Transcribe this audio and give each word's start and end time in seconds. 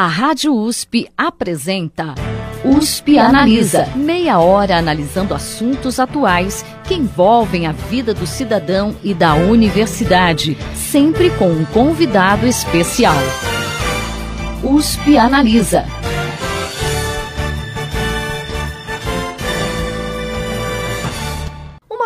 A 0.00 0.06
Rádio 0.06 0.54
USP 0.54 1.08
apresenta 1.14 2.14
USP 2.64 3.18
Analisa. 3.18 3.86
Meia 3.94 4.38
hora 4.38 4.78
analisando 4.78 5.34
assuntos 5.34 6.00
atuais 6.00 6.64
que 6.84 6.94
envolvem 6.94 7.66
a 7.66 7.72
vida 7.72 8.14
do 8.14 8.26
cidadão 8.26 8.96
e 9.04 9.12
da 9.12 9.34
universidade, 9.34 10.56
sempre 10.74 11.28
com 11.32 11.50
um 11.50 11.66
convidado 11.66 12.46
especial. 12.46 13.18
USP 14.64 15.18
Analisa. 15.18 15.84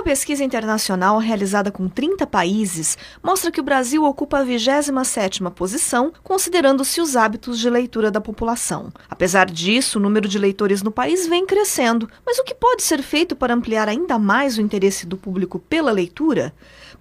Pesquisa 0.05 0.45
internacional 0.45 1.18
realizada 1.18 1.73
com 1.73 1.89
30 1.89 2.27
países 2.27 2.98
mostra 3.23 3.50
que 3.50 3.59
o 3.59 3.64
Brasil 3.64 4.04
ocupa 4.04 4.39
a 4.39 4.45
27ª 4.45 5.50
posição, 5.50 6.12
considerando-se 6.23 7.00
os 7.00 7.16
hábitos 7.16 7.59
de 7.59 7.71
leitura 7.71 8.11
da 8.11 8.21
população. 8.21 8.93
Apesar 9.09 9.46
disso, 9.50 9.99
o 9.99 10.03
número 10.03 10.29
de 10.29 10.39
leitores 10.39 10.82
no 10.82 10.90
país 10.90 11.27
vem 11.27 11.46
crescendo. 11.46 12.08
Mas 12.25 12.39
o 12.39 12.44
que 12.44 12.54
pode 12.54 12.82
ser 12.82 13.03
feito 13.03 13.35
para 13.35 13.54
ampliar 13.54 13.89
ainda 13.89 14.18
mais 14.18 14.58
o 14.58 14.61
interesse 14.61 15.07
do 15.07 15.17
público 15.17 15.58
pela 15.58 15.90
leitura? 15.90 16.52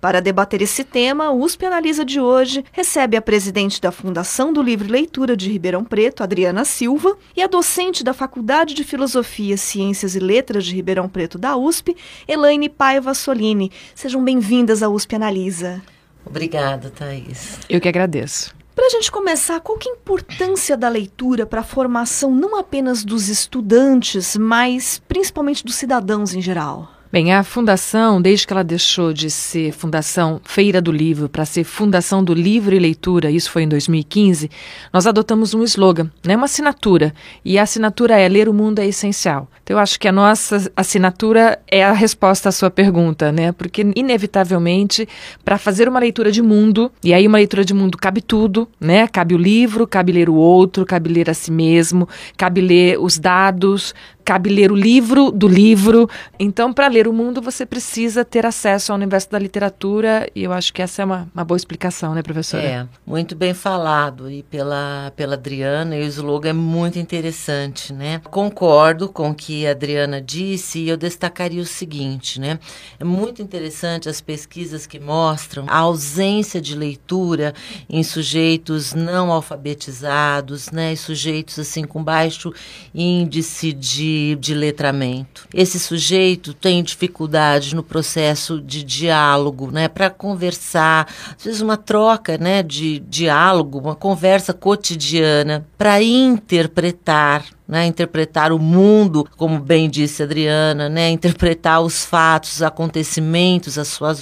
Para 0.04 0.20
debater 0.20 0.62
esse 0.62 0.84
tema, 0.84 1.32
o 1.32 1.42
USP 1.42 1.66
Analisa 1.66 2.04
de 2.04 2.20
hoje 2.20 2.66
recebe 2.74 3.16
a 3.16 3.22
presidente 3.22 3.80
da 3.80 3.90
Fundação 3.90 4.52
do 4.52 4.62
Livre 4.62 4.92
Leitura 4.92 5.34
de 5.34 5.50
Ribeirão 5.50 5.82
Preto, 5.82 6.22
Adriana 6.22 6.66
Silva, 6.66 7.18
e 7.34 7.42
a 7.42 7.48
docente 7.48 8.04
da 8.04 8.14
Faculdade 8.14 8.74
de 8.74 8.84
Filosofia, 8.84 9.56
Ciências 9.56 10.14
e 10.14 10.20
Letras 10.20 10.66
de 10.66 10.76
Ribeirão 10.76 11.08
Preto 11.08 11.38
da 11.38 11.56
USP, 11.56 11.96
Elaine 12.28 12.68
Paiva 12.68 13.14
Solini. 13.14 13.72
Sejam 13.96 14.22
bem-vindas 14.22 14.84
ao 14.84 14.92
USP 14.92 15.16
Analisa. 15.16 15.82
Obrigada, 16.26 16.90
Thaís. 16.90 17.60
Eu 17.70 17.80
que 17.80 17.88
agradeço. 17.88 18.54
Para 18.76 18.88
a 18.88 18.90
gente 18.90 19.10
começar, 19.10 19.62
qual 19.62 19.78
que 19.78 19.88
é 19.88 19.94
a 19.94 19.96
importância 19.96 20.76
da 20.76 20.90
leitura 20.90 21.46
para 21.46 21.62
a 21.62 21.64
formação 21.64 22.30
não 22.30 22.60
apenas 22.60 23.06
dos 23.06 23.30
estudantes, 23.30 24.36
mas 24.36 25.02
principalmente 25.08 25.64
dos 25.64 25.76
cidadãos 25.76 26.34
em 26.34 26.42
geral? 26.42 26.93
Bem, 27.14 27.32
a 27.32 27.44
fundação, 27.44 28.20
desde 28.20 28.48
que 28.48 28.54
ela 28.54 28.64
deixou 28.64 29.14
de 29.14 29.30
ser 29.30 29.72
Fundação 29.72 30.42
Feira 30.44 30.82
do 30.82 30.92
Livro 30.92 31.30
para 31.30 31.46
ser 31.46 31.64
Fundação 31.64 32.24
do 32.24 32.34
Livro 32.34 32.74
e 32.74 32.80
Leitura, 32.80 33.30
isso 33.30 33.52
foi 33.52 33.62
em 33.62 33.68
2015, 33.68 34.50
nós 34.92 35.06
adotamos 35.06 35.54
um 35.54 35.62
slogan, 35.62 36.10
né, 36.26 36.36
uma 36.36 36.46
assinatura. 36.46 37.14
E 37.46 37.60
a 37.60 37.62
assinatura 37.62 38.20
é 38.20 38.28
Ler 38.28 38.50
o 38.50 38.54
Mundo 38.54 38.80
é 38.80 38.88
Essencial. 38.88 39.48
Então, 39.64 39.78
eu 39.78 39.80
acho 39.80 39.98
que 40.00 40.10
a 40.10 40.12
nossa 40.12 40.70
assinatura 40.76 41.58
é 41.68 41.86
a 41.86 41.94
resposta 41.94 42.50
à 42.50 42.52
sua 42.52 42.70
pergunta, 42.70 43.32
né? 43.32 43.54
Porque, 43.54 43.86
inevitavelmente, 43.96 45.08
para 45.46 45.58
fazer 45.58 45.88
uma 45.88 46.00
leitura 46.00 46.34
de 46.34 46.42
mundo, 46.42 46.92
e 47.02 47.14
aí 47.14 47.26
uma 47.26 47.38
leitura 47.38 47.64
de 47.64 47.74
mundo 47.74 47.98
cabe 47.98 48.22
tudo, 48.22 48.68
né? 48.78 49.08
Cabe 49.08 49.34
o 49.34 49.38
livro, 49.38 49.88
cabe 49.88 50.12
ler 50.12 50.30
o 50.30 50.36
outro, 50.36 50.86
cabe 50.86 51.10
ler 51.10 51.30
a 51.30 51.34
si 51.34 51.50
mesmo, 51.50 52.10
cabe 52.36 52.60
ler 52.60 53.00
os 53.00 53.18
dados, 53.18 53.96
cabe 54.24 54.50
ler 54.50 54.72
o 54.72 54.76
livro 54.76 55.32
do 55.32 55.48
livro. 55.48 56.10
Então, 56.40 56.74
para 56.74 56.88
ler 56.88 57.08
o 57.08 57.14
mundo, 57.14 57.42
você 57.42 57.66
precisa 57.66 58.24
ter 58.24 58.46
acesso 58.46 58.92
ao 58.92 58.98
universo 58.98 59.30
da 59.30 59.40
literatura, 59.40 60.30
e 60.36 60.44
eu 60.44 60.54
acho 60.54 60.74
que 60.74 60.82
essa 60.82 61.02
é 61.02 61.06
uma, 61.06 61.28
uma 61.34 61.44
boa 61.44 61.58
explicação, 61.58 62.14
né, 62.14 62.22
professora? 62.22 62.64
É, 62.64 62.88
muito 63.06 63.36
bem 63.36 63.54
falado 63.54 64.30
e 64.30 64.44
pela, 64.44 65.12
pela 65.16 65.34
Adriana, 65.34 65.96
e 65.96 66.04
o 66.04 66.08
slogan 66.08 66.50
é 66.50 66.54
muito 66.54 66.98
interessante, 67.00 67.92
né? 67.92 68.22
Concordo 68.30 69.10
com 69.10 69.32
o 69.32 69.36
que 69.36 69.68
a 69.68 69.72
Adriana 69.72 70.22
disse, 70.22 70.80
e 70.80 70.90
eu 70.90 70.98
destacaria 70.98 71.62
o 71.62 71.66
seguinte, 71.66 72.40
né? 72.40 72.60
É 73.00 73.04
muito 73.04 73.42
interessante 73.42 74.08
as 74.08 74.22
pesquisas 74.22 74.88
que 74.88 75.00
mostram 75.00 75.66
a 75.68 75.78
ausência 75.78 76.62
de 76.62 76.76
leitura 76.76 77.54
em 77.90 78.04
sujeitos 78.04 78.94
não 78.94 79.32
alfabetizados, 79.32 80.72
né? 80.72 80.94
E 80.94 80.98
sujeitos, 80.98 81.60
assim, 81.60 81.84
com 81.84 82.04
baixo 82.04 82.54
índice 82.94 83.74
de 83.74 84.13
de, 84.40 84.54
letramento. 84.54 85.48
Esse 85.54 85.80
sujeito 85.80 86.54
tem 86.54 86.84
dificuldade 86.84 87.76
no 87.76 87.84
processo 87.84 88.62
de 88.62 88.84
diálogo, 88.84 89.72
né, 89.72 89.88
para 89.88 90.10
conversar, 90.10 91.08
às 91.38 91.44
vezes 91.44 91.62
uma 91.62 91.78
troca, 91.78 92.38
né, 92.38 92.62
de 92.62 93.00
diálogo, 93.00 93.80
uma 93.80 93.96
conversa 93.96 94.54
cotidiana, 94.54 95.66
para 95.78 96.02
interpretar, 96.02 97.46
né, 97.68 97.86
interpretar 97.86 98.52
o 98.52 98.60
mundo, 98.60 99.28
como 99.38 99.60
bem 99.60 99.90
disse 99.90 100.22
Adriana, 100.22 100.90
né, 100.90 101.10
interpretar 101.10 101.82
os 101.82 102.06
fatos, 102.06 102.56
os 102.56 102.62
acontecimentos 102.62 103.78
à 103.78 103.86
sua, 103.86 104.16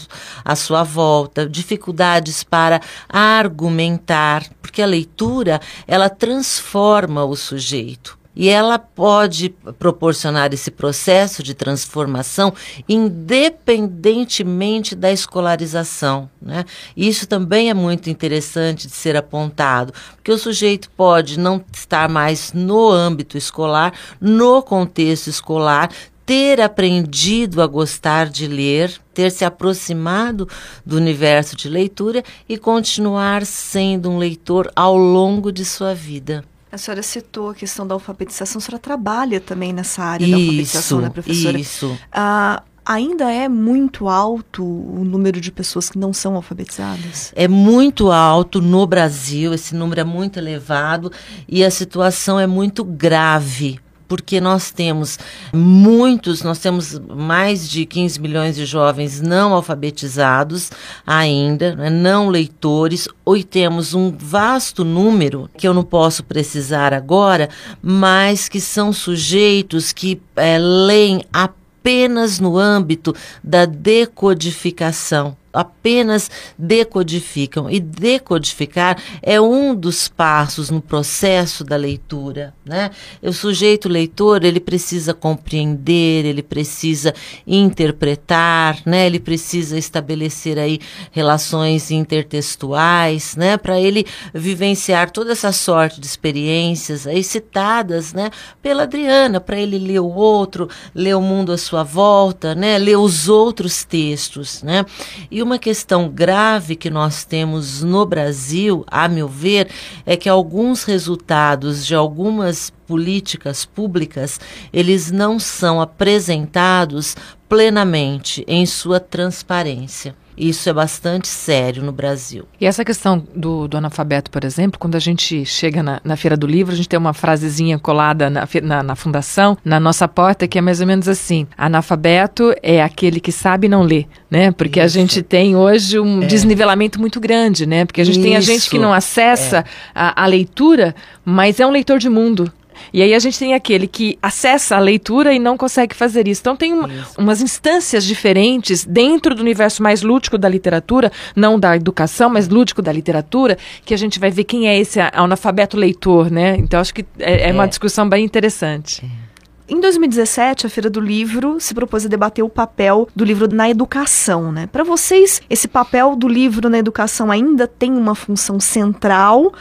à 0.46 0.56
sua 0.56 0.84
volta, 0.84 1.47
dificuldades 1.47 2.44
para 2.44 2.80
argumentar, 3.09 4.46
porque 4.62 4.81
a 4.81 4.85
leitura 4.85 5.59
ela 5.88 6.09
transforma 6.09 7.25
o 7.25 7.35
sujeito. 7.35 8.21
E 8.36 8.47
ela 8.47 8.78
pode 8.80 9.50
proporcionar 9.78 10.53
esse 10.53 10.72
processo 10.72 11.44
de 11.44 11.53
transformação 11.53 12.53
independentemente 12.88 14.96
da 14.96 15.12
escolarização. 15.12 16.30
Né? 16.42 16.64
Isso 16.96 17.28
também 17.28 17.69
é 17.69 17.74
muito 17.74 18.09
interessante 18.09 18.88
de 18.88 18.94
ser 18.94 19.18
apontado, 19.18 19.94
porque 20.16 20.31
o 20.31 20.38
sujeito 20.38 20.90
pode 20.92 21.38
não 21.38 21.62
estar 21.74 22.08
mais 22.08 22.53
no 22.53 22.90
âmbito 22.90 23.38
escolar, 23.38 23.94
no 24.19 24.63
contexto 24.63 25.28
escolar, 25.28 25.90
ter 26.25 26.62
aprendido 26.62 27.62
a 27.62 27.68
gostar 27.68 28.30
de 28.30 28.48
ler, 28.48 28.98
ter 29.13 29.30
se 29.31 29.44
aproximado 29.44 30.48
do 30.86 30.96
universo 30.96 31.58
de 31.58 31.68
leitura 31.68 32.24
e 32.48 32.58
continuar 32.58 33.46
sendo 33.46 34.09
um 34.09 34.18
leitor 34.18 34.72
ao 34.74 34.96
longo 34.96 35.52
de 35.52 35.66
sua 35.66 35.94
vida. 35.94 36.46
A 36.72 36.78
senhora 36.78 37.04
citou 37.04 37.50
a 37.50 37.56
questão 37.56 37.86
da 37.86 37.94
alfabetização, 37.94 38.59
a 38.59 38.62
senhora 38.62 38.80
trabalha 38.80 39.42
também 39.42 39.74
nessa 39.74 40.04
área 40.04 40.24
isso, 40.24 40.32
da 40.32 40.38
alfabetização, 40.38 41.02
né, 41.02 41.09
professora? 41.09 41.59
Isso. 41.59 41.98
Ah, 42.12 42.64
ainda 42.86 43.30
é 43.30 43.50
muito 43.50 44.08
alto 44.08 44.64
o 44.64 45.04
número 45.04 45.42
de 45.42 45.52
pessoas 45.52 45.90
que 45.90 45.98
não 45.98 46.14
são 46.14 46.36
alfabetizadas? 46.36 47.34
É 47.36 47.48
muito 47.48 48.12
alto 48.12 48.62
no 48.62 48.88
Brasil, 48.88 49.54
esse 49.54 49.76
número 49.76 50.02
é 50.02 50.06
muito 50.06 50.40
elevado 50.40 51.12
e 51.48 51.64
a 51.64 51.70
situação 51.70 52.40
é 52.40 52.48
muito 52.48 52.84
grave 52.84 53.80
porque 54.12 54.42
nós 54.42 54.72
temos 54.72 55.18
muitos, 55.54 56.44
nós 56.44 56.60
temos 56.60 57.00
mais 57.00 57.70
de 57.70 57.86
15 57.86 58.20
milhões 58.20 58.58
de 58.58 58.66
jovens 58.66 59.22
não 59.22 59.54
alfabetizados 59.54 60.70
ainda, 61.08 61.78
né, 61.78 61.90
não 61.90 62.28
leitores, 62.28 63.08
e 63.26 63.42
temos 63.42 63.94
um 63.94 64.12
vasto 64.12 64.84
número, 64.84 65.50
que 65.58 65.66
eu 65.66 65.74
não 65.74 65.86
posso 65.86 66.26
precisar 66.26 66.94
agora, 66.94 67.48
mas 67.82 68.50
que 68.50 68.60
são 68.60 68.92
sujeitos 68.92 69.94
que 69.94 70.22
é, 70.36 70.58
leem 70.60 71.24
apenas 71.32 72.38
no 72.38 72.58
âmbito 72.58 73.16
da 73.42 73.64
decodificação 73.64 75.38
apenas 75.53 76.29
decodificam. 76.57 77.69
E 77.69 77.79
decodificar 77.79 79.01
é 79.22 79.39
um 79.39 79.75
dos 79.75 80.07
passos 80.07 80.69
no 80.69 80.81
processo 80.81 81.63
da 81.63 81.75
leitura. 81.75 82.53
Né? 82.66 82.91
O 83.22 83.34
sujeito 83.34 83.89
leitor 83.89 84.44
ele 84.44 84.59
precisa 84.59 85.13
compreender, 85.13 86.25
ele 86.25 86.44
precisa 86.44 87.13
interpretar, 87.45 88.79
né? 88.85 89.06
ele 89.06 89.19
precisa 89.19 89.78
estabelecer 89.78 90.57
aí 90.57 90.79
relações 91.12 91.91
intertextuais, 91.91 93.35
né? 93.35 93.57
para 93.57 93.79
ele 93.79 94.06
vivenciar 94.33 95.12
toda 95.12 95.31
essa 95.31 95.51
sorte 95.51 96.00
de 96.00 96.07
experiências 96.07 97.06
aí 97.06 97.23
citadas 97.23 98.13
né? 98.13 98.29
pela 98.62 98.83
Adriana, 98.83 99.39
para 99.39 99.59
ele 99.59 99.78
ler 99.78 100.00
o 100.00 100.13
outro, 100.13 100.69
ler 100.95 101.16
o 101.16 101.22
mundo 101.22 101.51
à 101.51 101.57
sua 101.57 101.83
volta, 101.83 102.56
né? 102.56 102.78
ler 102.78 102.97
os 102.97 103.28
outros 103.28 103.83
textos. 103.83 104.63
Né? 104.63 104.85
E 105.29 105.41
uma 105.44 105.57
questão 105.57 106.09
grave 106.09 106.75
que 106.75 106.90
nós 106.90 107.24
temos 107.24 107.81
no 107.84 108.06
Brasil, 108.06 108.84
a 108.88 109.07
meu 109.07 109.28
ver, 109.28 109.69
é 110.06 110.16
que 110.16 110.29
alguns 110.29 110.84
resultados 110.84 111.85
de 111.85 111.96
algumas 111.96 112.69
políticas 112.88 113.66
públicas, 113.66 114.39
eles 114.71 115.12
não 115.12 115.39
são 115.39 115.81
apresentados 115.81 117.16
plenamente 117.48 118.44
em 118.48 118.66
sua 118.66 119.00
transparência. 119.00 120.16
Isso 120.42 120.68
é 120.68 120.74
bastante 120.74 121.28
sério 121.28 121.84
no 121.84 121.92
Brasil. 121.92 122.46
E 122.60 122.66
essa 122.66 122.84
questão 122.84 123.24
do, 123.36 123.68
do 123.68 123.78
analfabeto, 123.78 124.32
por 124.32 124.44
exemplo, 124.44 124.80
quando 124.80 124.96
a 124.96 125.00
gente 125.00 125.46
chega 125.46 125.84
na, 125.84 126.02
na, 126.04 126.18
Feira 126.18 126.36
do 126.36 126.48
Livro, 126.48 126.74
a 126.74 126.76
gente 126.76 126.90
tem 126.90 126.98
uma 126.98 127.14
frasezinha 127.14 127.78
colada 127.78 128.28
na, 128.28 128.48
na, 128.64 128.82
na, 128.82 128.96
fundação, 128.96 129.56
na 129.64 129.80
nossa 129.80 130.08
porta, 130.08 130.48
que 130.48 130.58
é 130.58 130.62
mais 130.62 130.82
ou 130.82 130.88
menos 130.88 131.08
assim: 131.08 131.46
analfabeto 131.56 132.56
é 132.64 132.82
aquele 132.82 133.20
que 133.20 133.32
sabe 133.32 133.68
e 133.68 133.70
não 133.70 133.84
lê, 133.84 134.08
né? 134.32 134.52
Porque 134.52 134.80
Isso. 134.80 134.86
a 134.86 134.90
gente 134.90 135.22
tem 135.22 135.56
hoje 135.56 136.00
um 136.00 136.24
é. 136.24 136.26
desnivelamento 136.26 137.00
muito 137.00 137.20
grande, 137.20 137.68
né? 137.68 137.86
Porque 137.86 138.02
a 138.02 138.04
gente 138.04 138.16
Isso. 138.16 138.24
tem 138.24 138.36
a 138.36 138.42
gente 138.42 138.68
que 138.68 138.80
não 138.80 138.92
acessa 138.92 139.60
é. 139.60 139.64
a, 139.94 140.24
a 140.24 140.26
leitura, 140.26 140.96
mas 141.24 141.60
é 141.60 141.68
um 141.68 141.72
leitor 141.72 142.00
de 142.00 142.10
mundo. 142.10 142.52
E 142.94 143.01
aí 143.01 143.13
a 143.13 143.19
gente 143.19 143.38
tem 143.38 143.54
aquele 143.54 143.88
que 143.88 144.18
acessa 144.22 144.75
a 144.75 144.80
leitura 144.80 145.33
e 145.33 145.39
não 145.39 145.57
consegue 145.57 145.95
fazer 145.95 146.28
isso. 146.28 146.42
Então 146.42 146.56
tem 146.56 146.74
uma, 146.74 146.89
umas 147.18 147.42
instâncias 147.42 148.04
diferentes 148.04 148.86
dentro 148.86 149.33
do 149.36 149.42
universo 149.42 149.81
mais 149.81 150.01
lúdico 150.01 150.38
da 150.38 150.50
literatura, 150.50 151.12
não 151.36 151.60
da 151.60 151.75
educação, 151.75 152.30
mas 152.30 152.48
lúdico 152.48 152.81
da 152.81 152.92
literatura, 152.92 153.57
que 153.86 153.94
a 153.94 153.98
gente 153.98 154.19
vai 154.19 154.31
ver 154.31 154.44
quem 154.44 154.68
é 154.68 154.78
esse 154.78 155.00
analfabeto 155.00 155.78
leitor, 155.78 156.31
né? 156.31 156.56
Então 156.57 156.80
acho 156.80 156.94
que 156.94 157.06
é, 157.19 157.50
é 157.50 157.54
uma 157.54 157.66
é. 157.66 157.68
discussão 157.68 158.07
bem 158.07 158.24
interessante. 158.25 159.06
É. 159.06 159.31
Em 159.72 159.80
2017, 159.80 160.66
a 160.66 160.69
Feira 160.69 160.89
do 160.89 161.00
Livro 161.00 161.57
se 161.57 161.74
propôs 161.74 162.06
a 162.06 162.10
debater 162.10 162.44
o 162.44 162.50
papel 162.50 163.07
do 163.16 163.24
livro 163.24 163.48
na 163.48 163.69
educação, 163.69 164.51
né? 164.51 164.68
Para 164.68 164.83
vocês, 164.83 165.42
esse 165.50 165.66
papel 165.66 166.13
do 166.13 166.28
livro 166.28 166.69
na 166.69 166.78
educação 166.78 167.31
ainda 167.31 167.66
tem 167.66 167.94
uma 167.94 168.13
função 168.13 168.60
central 168.60 169.54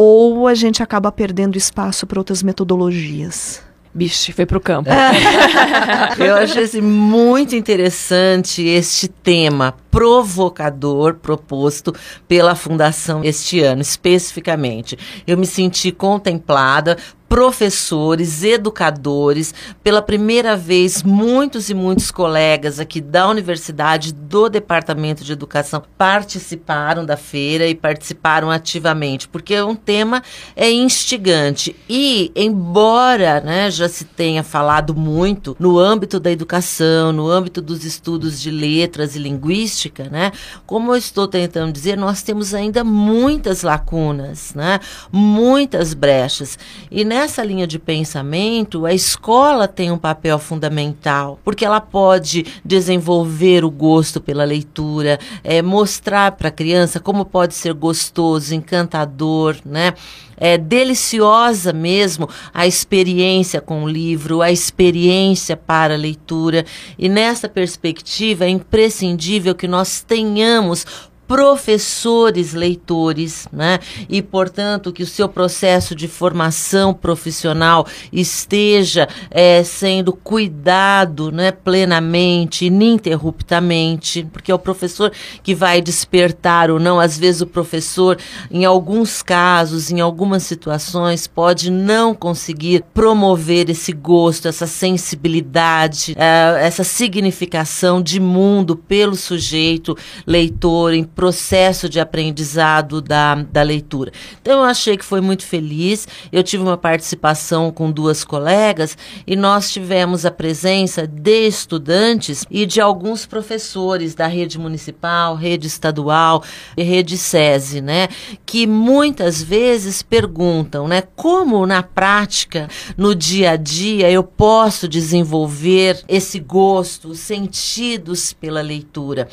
ou 0.00 0.46
a 0.46 0.54
gente 0.54 0.80
acaba 0.80 1.10
perdendo 1.10 1.58
espaço 1.58 2.06
para 2.06 2.20
outras 2.20 2.40
metodologias? 2.40 3.60
Bicho, 3.92 4.32
foi 4.32 4.46
para 4.46 4.56
o 4.56 4.60
campo. 4.60 4.88
Eu 6.16 6.36
achei 6.36 6.62
assim, 6.62 6.80
muito 6.80 7.56
interessante 7.56 8.62
este 8.62 9.08
tema 9.08 9.74
provocador 9.90 11.14
proposto 11.14 11.94
pela 12.26 12.54
Fundação 12.54 13.24
este 13.24 13.60
ano, 13.60 13.82
especificamente. 13.82 14.98
Eu 15.26 15.36
me 15.36 15.46
senti 15.46 15.90
contemplada 15.92 16.96
professores, 17.28 18.42
educadores, 18.42 19.54
pela 19.82 20.00
primeira 20.00 20.56
vez, 20.56 21.02
muitos 21.02 21.68
e 21.68 21.74
muitos 21.74 22.10
colegas 22.10 22.80
aqui 22.80 23.00
da 23.00 23.28
universidade, 23.28 24.14
do 24.14 24.48
Departamento 24.48 25.22
de 25.22 25.32
Educação, 25.32 25.82
participaram 25.98 27.04
da 27.04 27.16
feira 27.16 27.66
e 27.66 27.74
participaram 27.74 28.50
ativamente, 28.50 29.28
porque 29.28 29.60
um 29.60 29.74
tema 29.74 30.22
é 30.56 30.70
instigante. 30.70 31.76
E, 31.88 32.32
embora 32.34 33.40
né, 33.40 33.70
já 33.70 33.88
se 33.88 34.06
tenha 34.06 34.42
falado 34.42 34.94
muito 34.94 35.54
no 35.58 35.78
âmbito 35.78 36.18
da 36.18 36.30
educação, 36.30 37.12
no 37.12 37.28
âmbito 37.28 37.60
dos 37.60 37.84
estudos 37.84 38.40
de 38.40 38.50
letras 38.50 39.14
e 39.14 39.18
linguística, 39.18 39.77
né, 40.10 40.32
como 40.66 40.92
eu 40.92 40.96
estou 40.96 41.28
tentando 41.28 41.72
dizer, 41.72 41.96
nós 41.96 42.22
temos 42.22 42.54
ainda 42.54 42.82
muitas 42.82 43.62
lacunas, 43.62 44.54
né, 44.54 44.80
muitas 45.12 45.94
brechas. 45.94 46.58
E, 46.90 47.04
nessa 47.04 47.44
linha 47.44 47.66
de 47.66 47.78
pensamento, 47.78 48.84
a 48.84 48.92
escola 48.92 49.68
tem 49.68 49.92
um 49.92 49.98
papel 49.98 50.38
fundamental, 50.38 51.38
porque 51.44 51.64
ela 51.64 51.80
pode 51.80 52.44
desenvolver 52.64 53.64
o 53.64 53.70
gosto 53.70 54.20
pela 54.20 54.44
leitura, 54.44 55.18
é, 55.44 55.62
mostrar 55.62 56.32
para 56.32 56.48
a 56.48 56.52
criança 56.52 56.98
como 56.98 57.24
pode 57.24 57.54
ser 57.54 57.72
gostoso, 57.74 58.54
encantador, 58.54 59.56
né? 59.64 59.94
É 60.38 60.56
deliciosa 60.56 61.72
mesmo 61.72 62.28
a 62.54 62.66
experiência 62.66 63.60
com 63.60 63.84
o 63.84 63.88
livro, 63.88 64.40
a 64.40 64.50
experiência 64.50 65.56
para 65.56 65.94
a 65.94 65.98
leitura. 65.98 66.64
E 66.98 67.08
nessa 67.08 67.48
perspectiva 67.48 68.44
é 68.44 68.48
imprescindível 68.48 69.54
que 69.54 69.68
nós 69.68 70.00
tenhamos 70.00 70.86
professores 71.28 72.54
leitores, 72.54 73.46
né? 73.52 73.78
E, 74.08 74.22
portanto, 74.22 74.90
que 74.90 75.02
o 75.02 75.06
seu 75.06 75.28
processo 75.28 75.94
de 75.94 76.08
formação 76.08 76.94
profissional 76.94 77.86
esteja 78.10 79.06
é, 79.30 79.62
sendo 79.62 80.14
cuidado 80.14 81.30
né, 81.30 81.52
plenamente, 81.52 82.64
ininterruptamente, 82.64 84.26
porque 84.32 84.50
é 84.50 84.54
o 84.54 84.58
professor 84.58 85.12
que 85.42 85.54
vai 85.54 85.82
despertar 85.82 86.70
ou 86.70 86.80
não. 86.80 86.98
Às 86.98 87.18
vezes, 87.18 87.42
o 87.42 87.46
professor, 87.46 88.16
em 88.50 88.64
alguns 88.64 89.22
casos, 89.22 89.90
em 89.90 90.00
algumas 90.00 90.44
situações, 90.44 91.26
pode 91.26 91.70
não 91.70 92.14
conseguir 92.14 92.82
promover 92.94 93.68
esse 93.68 93.92
gosto, 93.92 94.48
essa 94.48 94.66
sensibilidade, 94.66 96.14
é, 96.16 96.66
essa 96.66 96.84
significação 96.84 98.00
de 98.00 98.18
mundo 98.18 98.74
pelo 98.74 99.14
sujeito 99.14 99.94
leitor, 100.26 100.94
em 100.94 101.04
processo 101.18 101.88
de 101.88 101.98
aprendizado 101.98 103.02
da, 103.02 103.34
da 103.34 103.60
leitura. 103.60 104.12
Então, 104.40 104.60
eu 104.60 104.64
achei 104.64 104.96
que 104.96 105.04
foi 105.04 105.20
muito 105.20 105.44
feliz. 105.44 106.06
Eu 106.30 106.44
tive 106.44 106.62
uma 106.62 106.76
participação 106.76 107.72
com 107.72 107.90
duas 107.90 108.22
colegas 108.22 108.96
e 109.26 109.34
nós 109.34 109.72
tivemos 109.72 110.24
a 110.24 110.30
presença 110.30 111.08
de 111.08 111.48
estudantes 111.48 112.44
e 112.48 112.64
de 112.64 112.80
alguns 112.80 113.26
professores 113.26 114.14
da 114.14 114.28
rede 114.28 114.60
municipal, 114.60 115.34
rede 115.34 115.66
estadual 115.66 116.44
e 116.76 116.84
rede 116.84 117.18
SESI, 117.18 117.80
né? 117.80 118.06
Que 118.46 118.64
muitas 118.64 119.42
vezes 119.42 120.02
perguntam, 120.02 120.86
né? 120.86 121.02
Como 121.16 121.66
na 121.66 121.82
prática, 121.82 122.68
no 122.96 123.12
dia 123.12 123.50
a 123.50 123.56
dia, 123.56 124.08
eu 124.08 124.22
posso 124.22 124.86
desenvolver 124.86 126.00
esse 126.06 126.38
gosto, 126.38 127.08
os 127.08 127.18
sentidos 127.18 128.32
pela 128.32 128.60
leitura. 128.60 129.26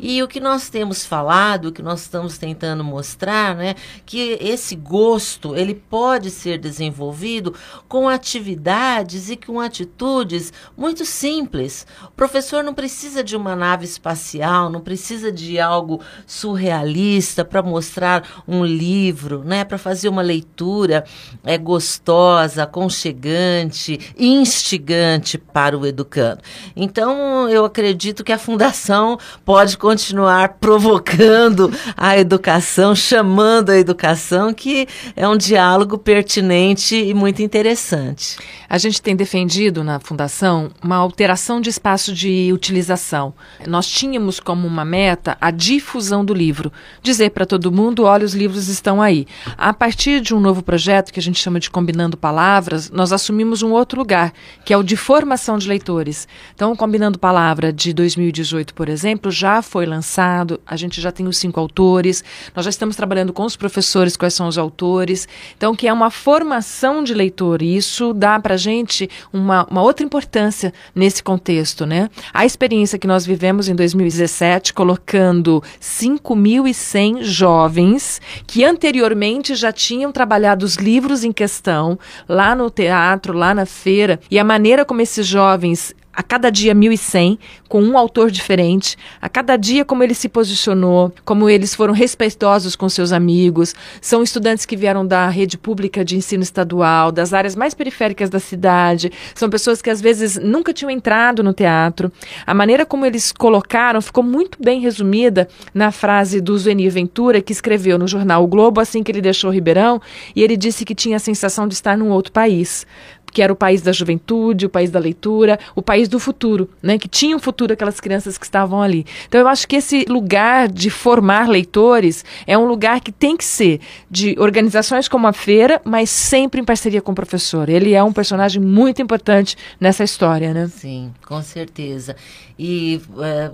E 0.00 0.20
o 0.20 0.26
que 0.26 0.40
nós 0.40 0.68
temos 0.68 1.06
falado 1.06 1.27
falado, 1.28 1.70
que 1.70 1.82
nós 1.82 2.00
estamos 2.00 2.38
tentando 2.38 2.82
mostrar, 2.82 3.54
né, 3.54 3.74
que 4.06 4.38
esse 4.40 4.74
gosto 4.74 5.54
ele 5.54 5.74
pode 5.74 6.30
ser 6.30 6.56
desenvolvido 6.56 7.54
com 7.86 8.08
atividades 8.08 9.28
e 9.28 9.36
com 9.36 9.60
atitudes 9.60 10.50
muito 10.74 11.04
simples. 11.04 11.86
O 12.06 12.12
professor 12.12 12.64
não 12.64 12.72
precisa 12.72 13.22
de 13.22 13.36
uma 13.36 13.54
nave 13.54 13.84
espacial, 13.84 14.70
não 14.70 14.80
precisa 14.80 15.30
de 15.30 15.60
algo 15.60 16.00
surrealista 16.26 17.44
para 17.44 17.62
mostrar 17.62 18.42
um 18.48 18.64
livro, 18.64 19.44
né, 19.44 19.64
para 19.64 19.76
fazer 19.76 20.08
uma 20.08 20.22
leitura 20.22 21.04
é 21.44 21.58
gostosa, 21.58 22.62
aconchegante, 22.62 24.14
instigante 24.18 25.36
para 25.36 25.76
o 25.76 25.86
educando. 25.86 26.40
Então, 26.74 27.46
eu 27.50 27.66
acredito 27.66 28.24
que 28.24 28.32
a 28.32 28.38
fundação 28.38 29.18
pode 29.44 29.76
continuar 29.76 30.54
provocando 30.54 31.17
buscando 31.18 31.72
a 31.96 32.16
educação, 32.16 32.94
chamando 32.94 33.70
a 33.70 33.76
educação, 33.76 34.54
que 34.54 34.86
é 35.16 35.28
um 35.28 35.36
diálogo 35.36 35.98
pertinente 35.98 36.94
e 36.94 37.12
muito 37.12 37.42
interessante. 37.42 38.38
A 38.68 38.78
gente 38.78 39.02
tem 39.02 39.16
defendido 39.16 39.82
na 39.82 39.98
Fundação 39.98 40.70
uma 40.82 40.96
alteração 40.96 41.60
de 41.60 41.70
espaço 41.70 42.14
de 42.14 42.52
utilização. 42.52 43.32
Nós 43.66 43.86
tínhamos 43.86 44.38
como 44.38 44.66
uma 44.66 44.84
meta 44.84 45.36
a 45.40 45.50
difusão 45.50 46.24
do 46.24 46.34
livro, 46.34 46.72
dizer 47.02 47.30
para 47.30 47.46
todo 47.46 47.72
mundo: 47.72 48.04
olha, 48.04 48.24
os 48.24 48.34
livros 48.34 48.68
estão 48.68 49.02
aí. 49.02 49.26
A 49.56 49.72
partir 49.72 50.20
de 50.20 50.34
um 50.34 50.40
novo 50.40 50.62
projeto 50.62 51.12
que 51.12 51.18
a 51.18 51.22
gente 51.22 51.40
chama 51.40 51.58
de 51.58 51.70
Combinando 51.70 52.16
Palavras, 52.16 52.90
nós 52.90 53.12
assumimos 53.12 53.62
um 53.62 53.72
outro 53.72 53.98
lugar, 53.98 54.32
que 54.64 54.72
é 54.72 54.76
o 54.76 54.82
de 54.82 54.96
formação 54.96 55.58
de 55.58 55.68
leitores. 55.68 56.28
Então, 56.54 56.76
Combinando 56.76 57.18
Palavra 57.18 57.72
de 57.72 57.92
2018, 57.92 58.74
por 58.74 58.88
exemplo, 58.88 59.30
já 59.30 59.62
foi 59.62 59.86
lançado, 59.86 60.60
a 60.66 60.76
gente 60.76 61.00
já 61.00 61.07
já 61.08 61.12
tem 61.12 61.26
os 61.26 61.38
cinco 61.38 61.58
autores, 61.58 62.22
nós 62.54 62.64
já 62.64 62.70
estamos 62.70 62.94
trabalhando 62.94 63.32
com 63.32 63.44
os 63.44 63.56
professores 63.56 64.16
quais 64.16 64.34
são 64.34 64.46
os 64.46 64.58
autores, 64.58 65.26
então 65.56 65.74
que 65.74 65.88
é 65.88 65.92
uma 65.92 66.10
formação 66.10 67.02
de 67.02 67.14
leitor, 67.14 67.62
e 67.62 67.76
isso 67.76 68.12
dá 68.12 68.38
para 68.38 68.54
a 68.54 68.58
gente 68.58 69.08
uma, 69.32 69.66
uma 69.70 69.82
outra 69.82 70.04
importância 70.04 70.72
nesse 70.94 71.22
contexto, 71.22 71.86
né? 71.86 72.10
A 72.32 72.44
experiência 72.44 72.98
que 72.98 73.06
nós 73.06 73.24
vivemos 73.24 73.68
em 73.68 73.74
2017, 73.74 74.74
colocando 74.74 75.62
5.100 75.80 77.22
jovens 77.22 78.20
que 78.46 78.64
anteriormente 78.64 79.54
já 79.54 79.72
tinham 79.72 80.12
trabalhado 80.12 80.64
os 80.64 80.76
livros 80.76 81.24
em 81.24 81.32
questão, 81.32 81.98
lá 82.28 82.54
no 82.54 82.68
teatro, 82.68 83.32
lá 83.32 83.54
na 83.54 83.64
feira, 83.64 84.20
e 84.30 84.38
a 84.38 84.44
maneira 84.44 84.84
como 84.84 85.00
esses 85.00 85.26
jovens 85.26 85.94
a 86.18 86.22
cada 86.24 86.50
dia 86.50 86.74
1.100, 86.74 87.38
com 87.68 87.80
um 87.80 87.96
autor 87.96 88.28
diferente, 88.28 88.96
a 89.22 89.28
cada 89.28 89.56
dia 89.56 89.84
como 89.84 90.02
ele 90.02 90.14
se 90.14 90.28
posicionou, 90.28 91.12
como 91.24 91.48
eles 91.48 91.76
foram 91.76 91.94
respeitosos 91.94 92.74
com 92.74 92.88
seus 92.88 93.12
amigos. 93.12 93.72
São 94.00 94.20
estudantes 94.20 94.66
que 94.66 94.76
vieram 94.76 95.06
da 95.06 95.28
rede 95.28 95.56
pública 95.56 96.04
de 96.04 96.16
ensino 96.16 96.42
estadual, 96.42 97.12
das 97.12 97.32
áreas 97.32 97.54
mais 97.54 97.72
periféricas 97.72 98.28
da 98.28 98.40
cidade, 98.40 99.12
são 99.32 99.48
pessoas 99.48 99.80
que 99.80 99.90
às 99.90 100.00
vezes 100.00 100.36
nunca 100.36 100.72
tinham 100.72 100.90
entrado 100.90 101.40
no 101.40 101.52
teatro. 101.52 102.10
A 102.44 102.52
maneira 102.52 102.84
como 102.84 103.06
eles 103.06 103.30
colocaram 103.30 104.02
ficou 104.02 104.24
muito 104.24 104.58
bem 104.60 104.80
resumida 104.80 105.46
na 105.72 105.92
frase 105.92 106.40
do 106.40 106.58
Zuenir 106.58 106.90
Ventura, 106.90 107.40
que 107.40 107.52
escreveu 107.52 107.96
no 107.96 108.08
jornal 108.08 108.42
O 108.42 108.48
Globo 108.48 108.80
assim 108.80 109.04
que 109.04 109.12
ele 109.12 109.20
deixou 109.20 109.52
Ribeirão, 109.52 110.02
e 110.34 110.42
ele 110.42 110.56
disse 110.56 110.84
que 110.84 110.96
tinha 110.96 111.18
a 111.18 111.20
sensação 111.20 111.68
de 111.68 111.74
estar 111.74 111.96
num 111.96 112.10
outro 112.10 112.32
país 112.32 112.84
que 113.32 113.42
era 113.42 113.52
o 113.52 113.56
país 113.56 113.82
da 113.82 113.92
juventude, 113.92 114.66
o 114.66 114.70
país 114.70 114.90
da 114.90 114.98
leitura, 114.98 115.58
o 115.74 115.82
país 115.82 116.08
do 116.08 116.18
futuro, 116.18 116.68
né? 116.82 116.98
Que 116.98 117.08
tinha 117.08 117.36
um 117.36 117.38
futuro 117.38 117.72
aquelas 117.72 118.00
crianças 118.00 118.38
que 118.38 118.44
estavam 118.44 118.82
ali. 118.82 119.06
Então 119.26 119.40
eu 119.40 119.48
acho 119.48 119.66
que 119.66 119.76
esse 119.76 120.04
lugar 120.08 120.68
de 120.68 120.90
formar 120.90 121.48
leitores 121.48 122.24
é 122.46 122.56
um 122.56 122.66
lugar 122.66 123.00
que 123.00 123.12
tem 123.12 123.36
que 123.36 123.44
ser 123.44 123.80
de 124.10 124.34
organizações 124.38 125.08
como 125.08 125.26
a 125.26 125.32
feira, 125.32 125.80
mas 125.84 126.10
sempre 126.10 126.60
em 126.60 126.64
parceria 126.64 127.02
com 127.02 127.12
o 127.12 127.14
professor. 127.14 127.68
Ele 127.68 127.92
é 127.92 128.02
um 128.02 128.12
personagem 128.12 128.62
muito 128.62 129.02
importante 129.02 129.56
nessa 129.80 130.04
história, 130.04 130.52
né? 130.52 130.68
Sim, 130.68 131.12
com 131.26 131.42
certeza. 131.42 132.16
E 132.58 133.00
é, 133.20 133.50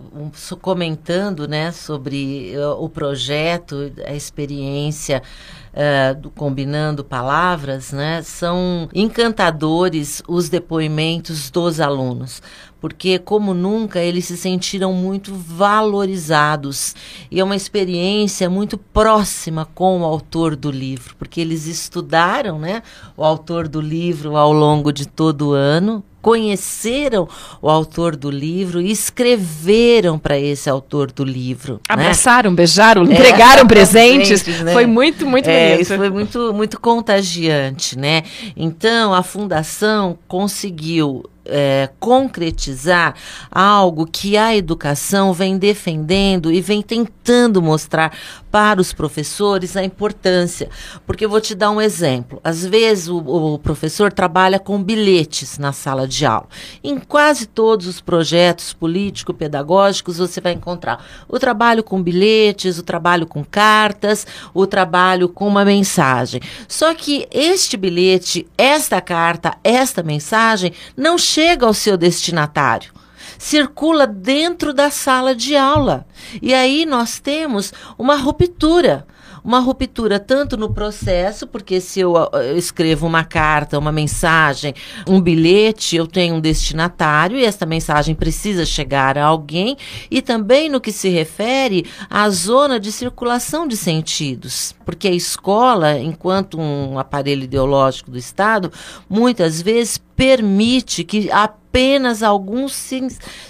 comentando, 0.60 1.46
né, 1.46 1.72
sobre 1.72 2.54
uh, 2.56 2.82
o 2.82 2.88
projeto, 2.88 3.92
a 4.06 4.14
experiência 4.14 5.22
uh, 5.74 6.20
do 6.20 6.30
Combinando 6.30 7.04
Palavras, 7.04 7.92
né, 7.92 8.22
são 8.22 8.88
encantadores 8.94 10.22
os 10.26 10.48
depoimentos 10.48 11.50
dos 11.50 11.80
alunos. 11.80 12.40
Porque 12.80 13.18
como 13.18 13.54
nunca 13.54 13.98
eles 13.98 14.26
se 14.26 14.36
sentiram 14.36 14.92
muito 14.92 15.34
valorizados. 15.34 16.94
E 17.30 17.40
é 17.40 17.44
uma 17.44 17.56
experiência 17.56 18.50
muito 18.50 18.76
próxima 18.76 19.64
com 19.74 20.02
o 20.02 20.04
autor 20.04 20.54
do 20.54 20.70
livro, 20.70 21.16
porque 21.16 21.40
eles 21.40 21.66
estudaram, 21.66 22.58
né, 22.58 22.82
o 23.16 23.24
autor 23.24 23.68
do 23.68 23.80
livro 23.80 24.36
ao 24.36 24.52
longo 24.52 24.92
de 24.92 25.08
todo 25.08 25.48
o 25.48 25.52
ano, 25.52 26.04
conheceram 26.24 27.28
o 27.60 27.68
autor 27.68 28.16
do 28.16 28.30
livro 28.30 28.80
e 28.80 28.90
escreveram 28.90 30.18
para 30.18 30.38
esse 30.38 30.70
autor 30.70 31.12
do 31.12 31.22
livro. 31.22 31.74
Né? 31.74 31.80
Abraçaram, 31.86 32.50
né? 32.50 32.56
beijaram, 32.56 33.02
é, 33.04 33.12
entregaram 33.12 33.66
presentes. 33.66 34.42
presentes 34.42 34.62
né? 34.62 34.72
Foi 34.72 34.86
muito, 34.86 35.26
muito 35.26 35.50
é, 35.50 35.72
bonito. 35.72 35.82
Isso 35.82 35.96
foi 35.98 36.08
muito, 36.08 36.54
muito 36.54 36.80
contagiante, 36.80 37.98
né? 37.98 38.22
Então, 38.56 39.12
a 39.12 39.22
fundação 39.22 40.18
conseguiu 40.26 41.28
é, 41.46 41.90
concretizar 42.00 43.14
algo 43.50 44.06
que 44.06 44.36
a 44.36 44.54
educação 44.56 45.32
vem 45.32 45.58
defendendo 45.58 46.50
e 46.50 46.60
vem 46.60 46.82
tentando 46.82 47.60
mostrar 47.60 48.16
para 48.50 48.80
os 48.80 48.92
professores 48.92 49.76
a 49.76 49.84
importância. 49.84 50.70
Porque 51.06 51.24
eu 51.24 51.28
vou 51.28 51.40
te 51.40 51.54
dar 51.54 51.70
um 51.70 51.80
exemplo. 51.80 52.40
Às 52.42 52.64
vezes 52.64 53.08
o, 53.08 53.18
o 53.18 53.58
professor 53.58 54.12
trabalha 54.12 54.58
com 54.58 54.82
bilhetes 54.82 55.58
na 55.58 55.72
sala 55.72 56.06
de 56.06 56.24
aula. 56.24 56.48
Em 56.82 56.98
quase 56.98 57.46
todos 57.46 57.86
os 57.86 58.00
projetos 58.00 58.72
político-pedagógicos 58.72 60.18
você 60.18 60.40
vai 60.40 60.52
encontrar 60.52 61.04
o 61.28 61.38
trabalho 61.38 61.82
com 61.82 62.02
bilhetes, 62.02 62.78
o 62.78 62.82
trabalho 62.82 63.26
com 63.26 63.44
cartas, 63.44 64.26
o 64.52 64.66
trabalho 64.66 65.28
com 65.28 65.46
uma 65.48 65.64
mensagem. 65.64 66.40
Só 66.68 66.94
que 66.94 67.26
este 67.30 67.76
bilhete, 67.76 68.46
esta 68.56 69.00
carta, 69.00 69.56
esta 69.64 70.02
mensagem 70.02 70.72
não 70.96 71.18
chega 71.18 71.33
ao 71.66 71.74
seu 71.74 71.96
destinatário. 71.96 72.92
Circula 73.38 74.06
dentro 74.06 74.72
da 74.72 74.90
sala 74.90 75.34
de 75.34 75.56
aula. 75.56 76.06
E 76.40 76.54
aí 76.54 76.86
nós 76.86 77.18
temos 77.18 77.72
uma 77.98 78.16
ruptura 78.16 79.06
uma 79.44 79.58
ruptura 79.58 80.18
tanto 80.18 80.56
no 80.56 80.72
processo, 80.72 81.46
porque 81.46 81.78
se 81.78 82.00
eu, 82.00 82.14
eu, 82.32 82.56
escrevo 82.56 83.06
uma 83.06 83.22
carta, 83.22 83.78
uma 83.78 83.92
mensagem, 83.92 84.74
um 85.06 85.20
bilhete, 85.20 85.96
eu 85.96 86.06
tenho 86.06 86.36
um 86.36 86.40
destinatário 86.40 87.36
e 87.36 87.44
essa 87.44 87.66
mensagem 87.66 88.14
precisa 88.14 88.64
chegar 88.64 89.18
a 89.18 89.26
alguém, 89.26 89.76
e 90.10 90.22
também 90.22 90.70
no 90.70 90.80
que 90.80 90.90
se 90.90 91.10
refere 91.10 91.84
à 92.08 92.30
zona 92.30 92.80
de 92.80 92.90
circulação 92.90 93.68
de 93.68 93.76
sentidos, 93.76 94.74
porque 94.84 95.08
a 95.08 95.12
escola, 95.12 95.98
enquanto 95.98 96.58
um 96.58 96.98
aparelho 96.98 97.44
ideológico 97.44 98.10
do 98.10 98.16
Estado, 98.16 98.72
muitas 99.08 99.60
vezes 99.60 99.98
permite 100.16 101.04
que 101.04 101.30
apenas 101.30 102.22
alguns 102.22 102.72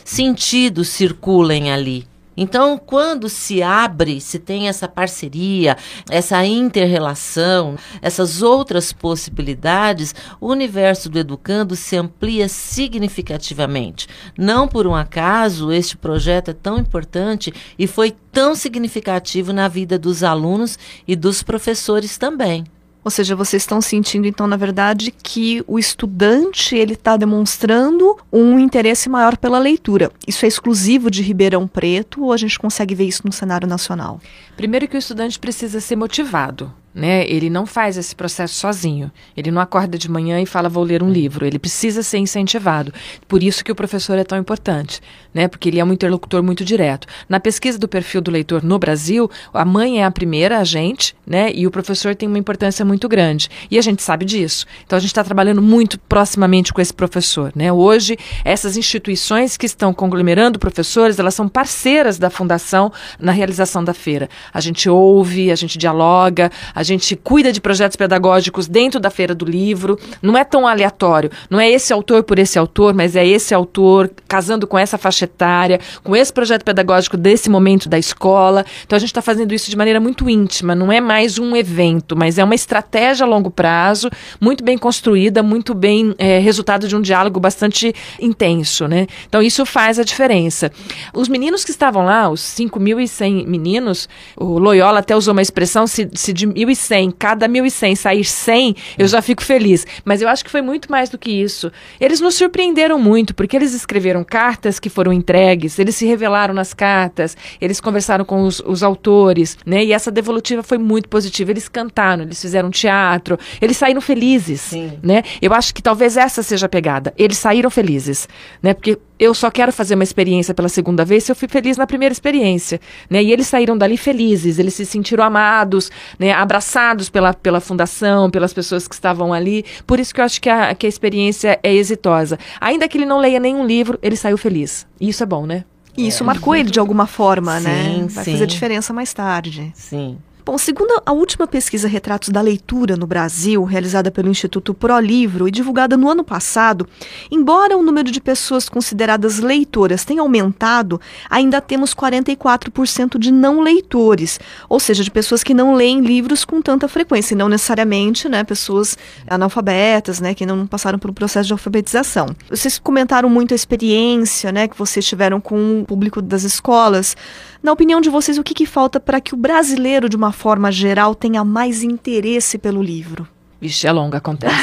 sentidos 0.05 0.89
circulem 0.89 1.71
ali. 1.71 2.05
Então, 2.37 2.79
quando 2.79 3.29
se 3.29 3.62
abre, 3.62 4.21
se 4.21 4.38
tem 4.38 4.69
essa 4.69 4.88
parceria, 4.88 5.76
essa 6.11 6.45
interrelação, 6.45 7.76
essas 8.03 8.43
outras 8.43 8.93
possibilidades, 8.93 10.14
o 10.41 10.49
universo 10.49 11.09
do 11.09 11.19
educando 11.19 11.76
se 11.76 11.97
amplia 11.97 12.49
significativamente. 12.49 14.09
Não 14.37 14.67
por 14.67 14.87
um 14.87 14.95
acaso 14.95 15.73
este 15.73 15.97
projeto 15.97 16.50
é 16.50 16.55
tão 16.55 16.79
importante 16.79 17.53
e 17.79 17.87
foi 17.87 18.11
tão 18.33 18.55
significativo 18.55 19.53
na 19.53 19.69
vida 19.69 19.99
dos 19.99 20.23
alunos 20.23 20.79
e 21.07 21.14
dos 21.14 21.43
professores 21.43 22.19
também. 22.19 22.64
Ou 23.05 23.11
seja, 23.11 23.37
vocês 23.37 23.63
estão 23.63 23.81
sentindo 23.81 24.27
então, 24.27 24.47
na 24.47 24.57
verdade, 24.57 25.11
que 25.11 25.63
o 25.67 25.79
estudante 25.79 26.75
ele 26.75 26.95
está 26.95 27.17
demonstrando 27.17 28.17
um 28.33 28.59
interesse 28.59 29.09
maior 29.09 29.37
pela 29.37 29.59
leitura. 29.59 30.11
Isso 30.27 30.45
é 30.45 30.49
exclusivo 30.49 31.11
de 31.11 31.23
Ribeirão 31.23 31.69
Preto 31.69 32.25
ou 32.25 32.33
a 32.33 32.37
gente 32.37 32.59
consegue 32.59 32.95
ver 32.95 33.05
isso 33.05 33.23
no 33.25 33.33
cenário 33.33 33.69
nacional? 33.69 34.21
Primeiro 34.57 34.89
que 34.89 34.97
o 34.97 34.99
estudante 34.99 35.39
precisa 35.39 35.81
ser 35.81 35.97
motivado 35.97 36.73
né? 36.95 37.27
Ele 37.27 37.51
não 37.51 37.67
faz 37.67 37.97
esse 37.97 38.15
processo 38.15 38.55
sozinho. 38.55 39.11
Ele 39.37 39.51
não 39.51 39.61
acorda 39.61 39.99
de 39.99 40.09
manhã 40.09 40.41
e 40.41 40.47
fala 40.47 40.69
vou 40.69 40.85
ler 40.85 41.03
um 41.03 41.11
livro. 41.11 41.45
Ele 41.45 41.59
precisa 41.59 42.03
ser 42.03 42.19
incentivado. 42.19 42.93
Por 43.27 43.43
isso 43.43 43.65
que 43.65 43.73
o 43.73 43.75
professor 43.75 44.17
é 44.17 44.25
tão 44.25 44.39
importante, 44.39 45.01
né? 45.33 45.49
Porque 45.49 45.69
ele 45.69 45.81
é 45.81 45.85
um 45.85 45.93
interlocutor 45.93 46.43
muito 46.43 46.65
direto. 46.65 47.09
Na 47.29 47.41
pesquisa 47.41 47.79
do 47.79 47.89
perfil 47.89 48.21
do 48.21 48.31
leitor 48.31 48.63
no 48.63 48.79
Brasil, 48.79 49.29
a 49.53 49.65
mãe 49.65 50.01
é 50.01 50.05
a 50.05 50.11
primeira 50.11 50.59
agente, 50.59 51.17
né? 51.27 51.51
E 51.53 51.67
o 51.67 51.71
professor 51.71 52.15
tem 52.15 52.29
uma 52.29 52.39
importância 52.39 52.85
muito 52.85 53.09
grande. 53.09 53.49
E 53.71 53.79
a 53.79 53.83
gente 53.83 54.03
sabe 54.03 54.25
disso. 54.25 54.67
Então 54.87 54.97
a 54.97 55.01
gente 55.01 55.11
está 55.11 55.25
trabalhando 55.25 55.61
muito 55.61 55.99
proximamente 55.99 56.73
com 56.73 56.81
esse 56.81 56.95
professor, 56.95 57.53
né? 57.57 57.73
Hoje 57.73 58.17
essas 58.45 58.77
instituições 58.77 59.57
que 59.57 59.67
estão 59.67 59.93
conglomerando 59.93 60.59
professores, 60.59 61.19
elas 61.19 61.35
são 61.35 61.49
parceiras 61.49 62.19
da 62.19 62.31
fundação 62.31 62.93
na 63.19 63.33
realização 63.33 63.83
da 63.83 63.93
feira. 63.93 64.29
A 64.53 64.61
gente 64.61 64.89
ouve, 64.89 65.51
a 65.51 65.57
gente 65.57 65.77
dialoga, 65.77 66.53
a 66.75 66.84
gente 66.85 67.17
cuida 67.17 67.53
de 67.53 67.61
projetos 67.61 67.97
pedagógicos 67.97 68.69
dentro 68.69 69.00
da 69.00 69.11
Feira 69.11 69.35
do 69.35 69.45
Livro. 69.45 69.99
Não 70.23 70.38
é 70.38 70.45
tão 70.45 70.67
aleatório. 70.67 71.31
Não 71.50 71.59
é 71.59 71.69
esse 71.69 71.93
autor 71.93 72.23
por 72.23 72.38
esse 72.38 72.59
autor, 72.59 72.95
mas 72.95 73.17
é 73.17 73.26
esse 73.26 73.55
autor 73.55 74.11
casando 74.29 74.67
com 74.67 74.79
essa 74.79 74.97
faixa 74.97 75.25
etária, 75.25 75.81
com 76.03 76.14
esse 76.14 76.33
projeto 76.33 76.64
pedagógico 76.64 77.17
desse 77.17 77.50
momento 77.50 77.88
da 77.88 77.99
escola. 77.99 78.64
Então 78.85 78.97
a 78.97 79.00
gente 79.00 79.11
está 79.11 79.23
fazendo 79.23 79.53
isso 79.55 79.71
de 79.71 79.76
maneira 79.76 79.99
muito 79.99 80.29
íntima. 80.29 80.75
Não 80.75 80.93
é 80.93 81.00
mais 81.00 81.38
um 81.38 81.57
evento, 81.57 82.17
mas 82.17 82.38
é 82.38 82.45
uma 82.45 82.55
estratégia 82.55 83.25
a 83.25 83.29
longo 83.29 83.50
prazo, 83.50 84.11
muito 84.41 84.62
bem 84.62 84.76
construída, 84.76 85.43
muito 85.43 85.75
bem 85.75 86.14
é, 86.19 86.38
resultado 86.38 86.87
de 86.87 86.95
um 86.95 87.00
diálogo 87.00 87.41
bastante 87.41 87.95
intenso, 88.21 88.87
né? 88.87 89.07
Então 89.29 89.43
isso 89.43 89.64
faz 89.64 89.99
a 89.99 90.05
diferença. 90.05 90.71
Os 91.12 91.29
meninos 91.29 91.64
que 91.64 91.71
estavam 91.71 92.05
lá, 92.05 92.29
os 92.29 92.41
5.100 92.41 93.47
meninos, 93.47 94.09
o 94.37 94.59
Loyola 94.59 95.00
até 95.00 95.17
usou 95.17 95.33
uma 95.33 95.43
expressão, 95.43 95.87
se, 95.87 96.09
se 96.14 96.33
de 96.33 96.47
1.100, 96.75 97.14
cada 97.19 97.49
1.100 97.49 97.97
sair 97.97 98.25
100, 98.25 98.76
eu 98.99 99.09
já 99.09 99.23
fico 99.23 99.43
feliz. 99.43 99.87
Mas 100.04 100.21
eu 100.21 100.28
acho 100.28 100.45
que 100.45 100.50
foi 100.50 100.62
muito 100.62 100.90
mais 100.90 101.09
do 101.09 101.19
que 101.19 101.31
isso. 101.31 101.71
Eles 102.00 102.21
nos 102.21 102.35
surpreenderam 102.35 102.99
muito, 102.99 103.35
porque 103.35 103.57
eles 103.57 103.73
escreveram 103.73 104.25
cartas 104.25 104.78
que 104.78 104.88
foram 104.88 105.12
entregues, 105.12 105.78
eles 105.78 105.97
se 105.97 106.07
revelaram 106.07 106.54
nas 106.54 106.75
cartas, 106.75 107.37
eles 107.61 107.81
conversaram 107.81 108.25
com 108.25 108.43
os, 108.43 108.61
os 108.61 108.83
autores, 108.83 109.57
né? 109.64 109.85
E 109.85 109.93
essa 109.93 110.11
devolutiva 110.11 110.62
foi 110.62 110.78
muito 110.78 111.09
positiva. 111.09 111.50
Eles 111.50 111.69
cantaram, 111.69 112.25
eles 112.25 112.40
fizeram 112.40 112.71
teatro, 112.71 113.38
eles 113.61 113.76
saíram 113.76 114.00
felizes, 114.00 114.61
Sim. 114.61 114.99
né? 115.02 115.23
Eu 115.40 115.52
acho 115.52 115.75
que 115.75 115.83
talvez 115.83 116.16
essa 116.16 116.43
seja 116.43 116.66
a 116.66 116.69
pegada. 116.69 117.12
Eles 117.16 117.38
saíram 117.38 117.71
felizes, 117.71 118.28
né? 118.62 118.75
Porque 118.75 118.99
eu 119.18 119.33
só 119.35 119.50
quero 119.50 119.73
fazer 119.73 119.94
uma 119.94 120.04
experiência 120.04 120.52
pela 120.54 120.68
segunda 120.68 121.04
vez 121.04 121.25
se 121.25 121.33
eu 121.33 121.37
fui 121.37 121.49
feliz 121.49 121.76
na 121.76 121.87
primeira 121.87 122.12
experiência, 122.12 122.80
né? 123.09 123.23
E 123.23 123.33
eles 123.33 123.47
saíram 123.47 123.76
dali 123.76 123.97
felizes, 123.97 124.59
eles 124.59 124.75
se 124.75 124.85
sentiram 124.85 125.25
amados, 125.25 125.90
né? 126.18 126.33
Abraçados 126.33 127.09
pela, 127.09 127.33
pela 127.33 127.61
fundação, 127.61 128.30
pelas 128.30 128.52
pessoas 128.52 128.88
que 128.88 128.94
estavam 128.94 129.33
ali. 129.33 129.64
Por 129.87 130.00
isso 130.00 130.14
que 130.14 130.21
eu 130.21 130.25
acho 130.25 130.40
que 130.40 130.50
a, 130.50 130.75
que 130.75 130.87
a 130.87 130.88
experiência 130.88 131.59
é 131.62 131.73
exitosa. 131.75 132.38
Ainda 132.61 132.88
que 132.88 132.99
ele 132.99 133.06
não 133.06 133.18
leia 133.18 133.38
nenhum 133.38 133.64
livro, 133.64 133.99
ele 134.02 134.16
saiu 134.16 134.37
feliz. 134.37 134.87
E 135.00 135.09
isso 135.09 135.23
é 135.23 135.26
bom, 135.26 135.47
né? 135.47 135.64
E 135.97 136.09
isso 136.09 136.25
é. 136.25 136.26
marcou 136.26 136.54
ele 136.54 136.71
de 136.71 136.80
alguma 136.80 137.06
forma, 137.06 137.59
sim, 137.59 137.64
né? 137.64 138.06
Vai 138.11 138.25
sim. 138.25 138.33
fazer 138.33 138.47
diferença 138.47 138.92
mais 138.92 139.12
tarde. 139.12 139.73
Sim. 139.75 140.18
Bom, 140.47 140.59
segundo 140.59 141.01
a 141.07 141.11
última 141.11 141.47
pesquisa 141.47 141.89
Retratos 141.89 142.29
da 142.29 142.43
Leitura 142.43 142.99
no 142.99 143.07
Brasil, 143.07 143.65
realizada 143.65 144.11
pelo 144.11 144.29
Instituto 144.29 144.75
ProLivro 144.75 145.49
e 145.49 145.51
divulgada 145.51 145.97
no 145.97 146.07
ano 146.07 146.23
passado, 146.23 146.87
embora 147.31 147.79
o 147.79 147.83
número 147.83 148.11
de 148.11 148.21
pessoas 148.21 148.69
consideradas 148.69 149.39
leitoras 149.39 150.05
tenha 150.05 150.21
aumentado, 150.21 151.01
ainda 151.31 151.63
temos 151.63 151.95
44% 151.95 153.17
de 153.17 153.33
não 153.33 153.63
leitores, 153.63 154.39
ou 154.69 154.79
seja, 154.79 155.03
de 155.03 155.11
pessoas 155.11 155.43
que 155.43 155.55
não 155.55 155.75
leem 155.75 156.03
livros 156.03 156.45
com 156.45 156.61
tanta 156.61 156.89
frequência, 156.89 157.33
e 157.33 157.39
não 157.39 157.49
necessariamente, 157.49 158.29
né, 158.29 158.45
pessoas 158.45 158.99
analfabetas, 159.27 160.21
né, 160.21 160.35
que 160.35 160.45
não 160.45 160.67
passaram 160.67 160.99
pelo 160.99 161.15
processo 161.15 161.47
de 161.47 161.55
alfabetização. 161.55 162.37
Vocês 162.51 162.79
comentaram 162.79 163.31
muito 163.31 163.55
a 163.55 163.57
experiência, 163.57 164.53
né, 164.53 164.69
que 164.69 164.77
vocês 164.77 165.07
tiveram 165.07 165.41
com 165.41 165.81
o 165.81 165.85
público 165.87 166.21
das 166.21 166.43
escolas. 166.43 167.17
Na 167.64 167.73
opinião 167.73 167.99
de 167.99 168.11
vocês, 168.11 168.37
o 168.37 168.44
que, 168.44 168.52
que 168.52 168.66
falta 168.66 169.00
para 169.00 169.23
que 169.23 169.33
o 169.33 169.38
brasileiro, 169.38 170.06
de 170.06 170.16
uma 170.16 170.33
forma 170.33 170.71
geral, 170.71 171.14
tenha 171.14 171.42
mais 171.42 171.83
interesse 171.83 172.59
pelo 172.59 172.83
livro? 172.83 173.26
Vixe, 173.64 173.87
é 173.87 173.92
longa, 173.92 174.18
acontece. 174.18 174.54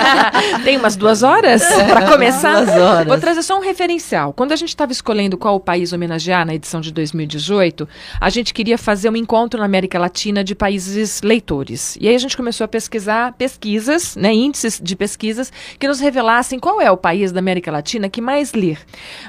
Tem 0.64 0.78
umas 0.78 0.96
duas 0.96 1.22
horas 1.22 1.62
para 1.62 2.10
começar? 2.10 2.64
Duas 2.64 2.80
horas. 2.80 3.06
Vou 3.06 3.18
trazer 3.18 3.42
só 3.42 3.58
um 3.58 3.60
referencial. 3.60 4.32
Quando 4.32 4.52
a 4.52 4.56
gente 4.56 4.70
estava 4.70 4.90
escolhendo 4.92 5.36
qual 5.36 5.56
o 5.56 5.60
país 5.60 5.92
homenagear 5.92 6.46
na 6.46 6.54
edição 6.54 6.80
de 6.80 6.90
2018, 6.90 7.86
a 8.18 8.30
gente 8.30 8.54
queria 8.54 8.78
fazer 8.78 9.10
um 9.10 9.16
encontro 9.16 9.60
na 9.60 9.66
América 9.66 9.98
Latina 9.98 10.42
de 10.42 10.54
países 10.54 11.20
leitores. 11.20 11.98
E 12.00 12.08
aí 12.08 12.14
a 12.14 12.18
gente 12.18 12.34
começou 12.34 12.64
a 12.64 12.68
pesquisar 12.68 13.34
pesquisas, 13.34 14.16
né, 14.16 14.32
índices 14.32 14.80
de 14.82 14.96
pesquisas 14.96 15.52
que 15.78 15.86
nos 15.86 16.00
revelassem 16.00 16.58
qual 16.58 16.80
é 16.80 16.90
o 16.90 16.96
país 16.96 17.32
da 17.32 17.40
América 17.40 17.70
Latina 17.70 18.08
que 18.08 18.22
mais 18.22 18.54
lê. 18.54 18.74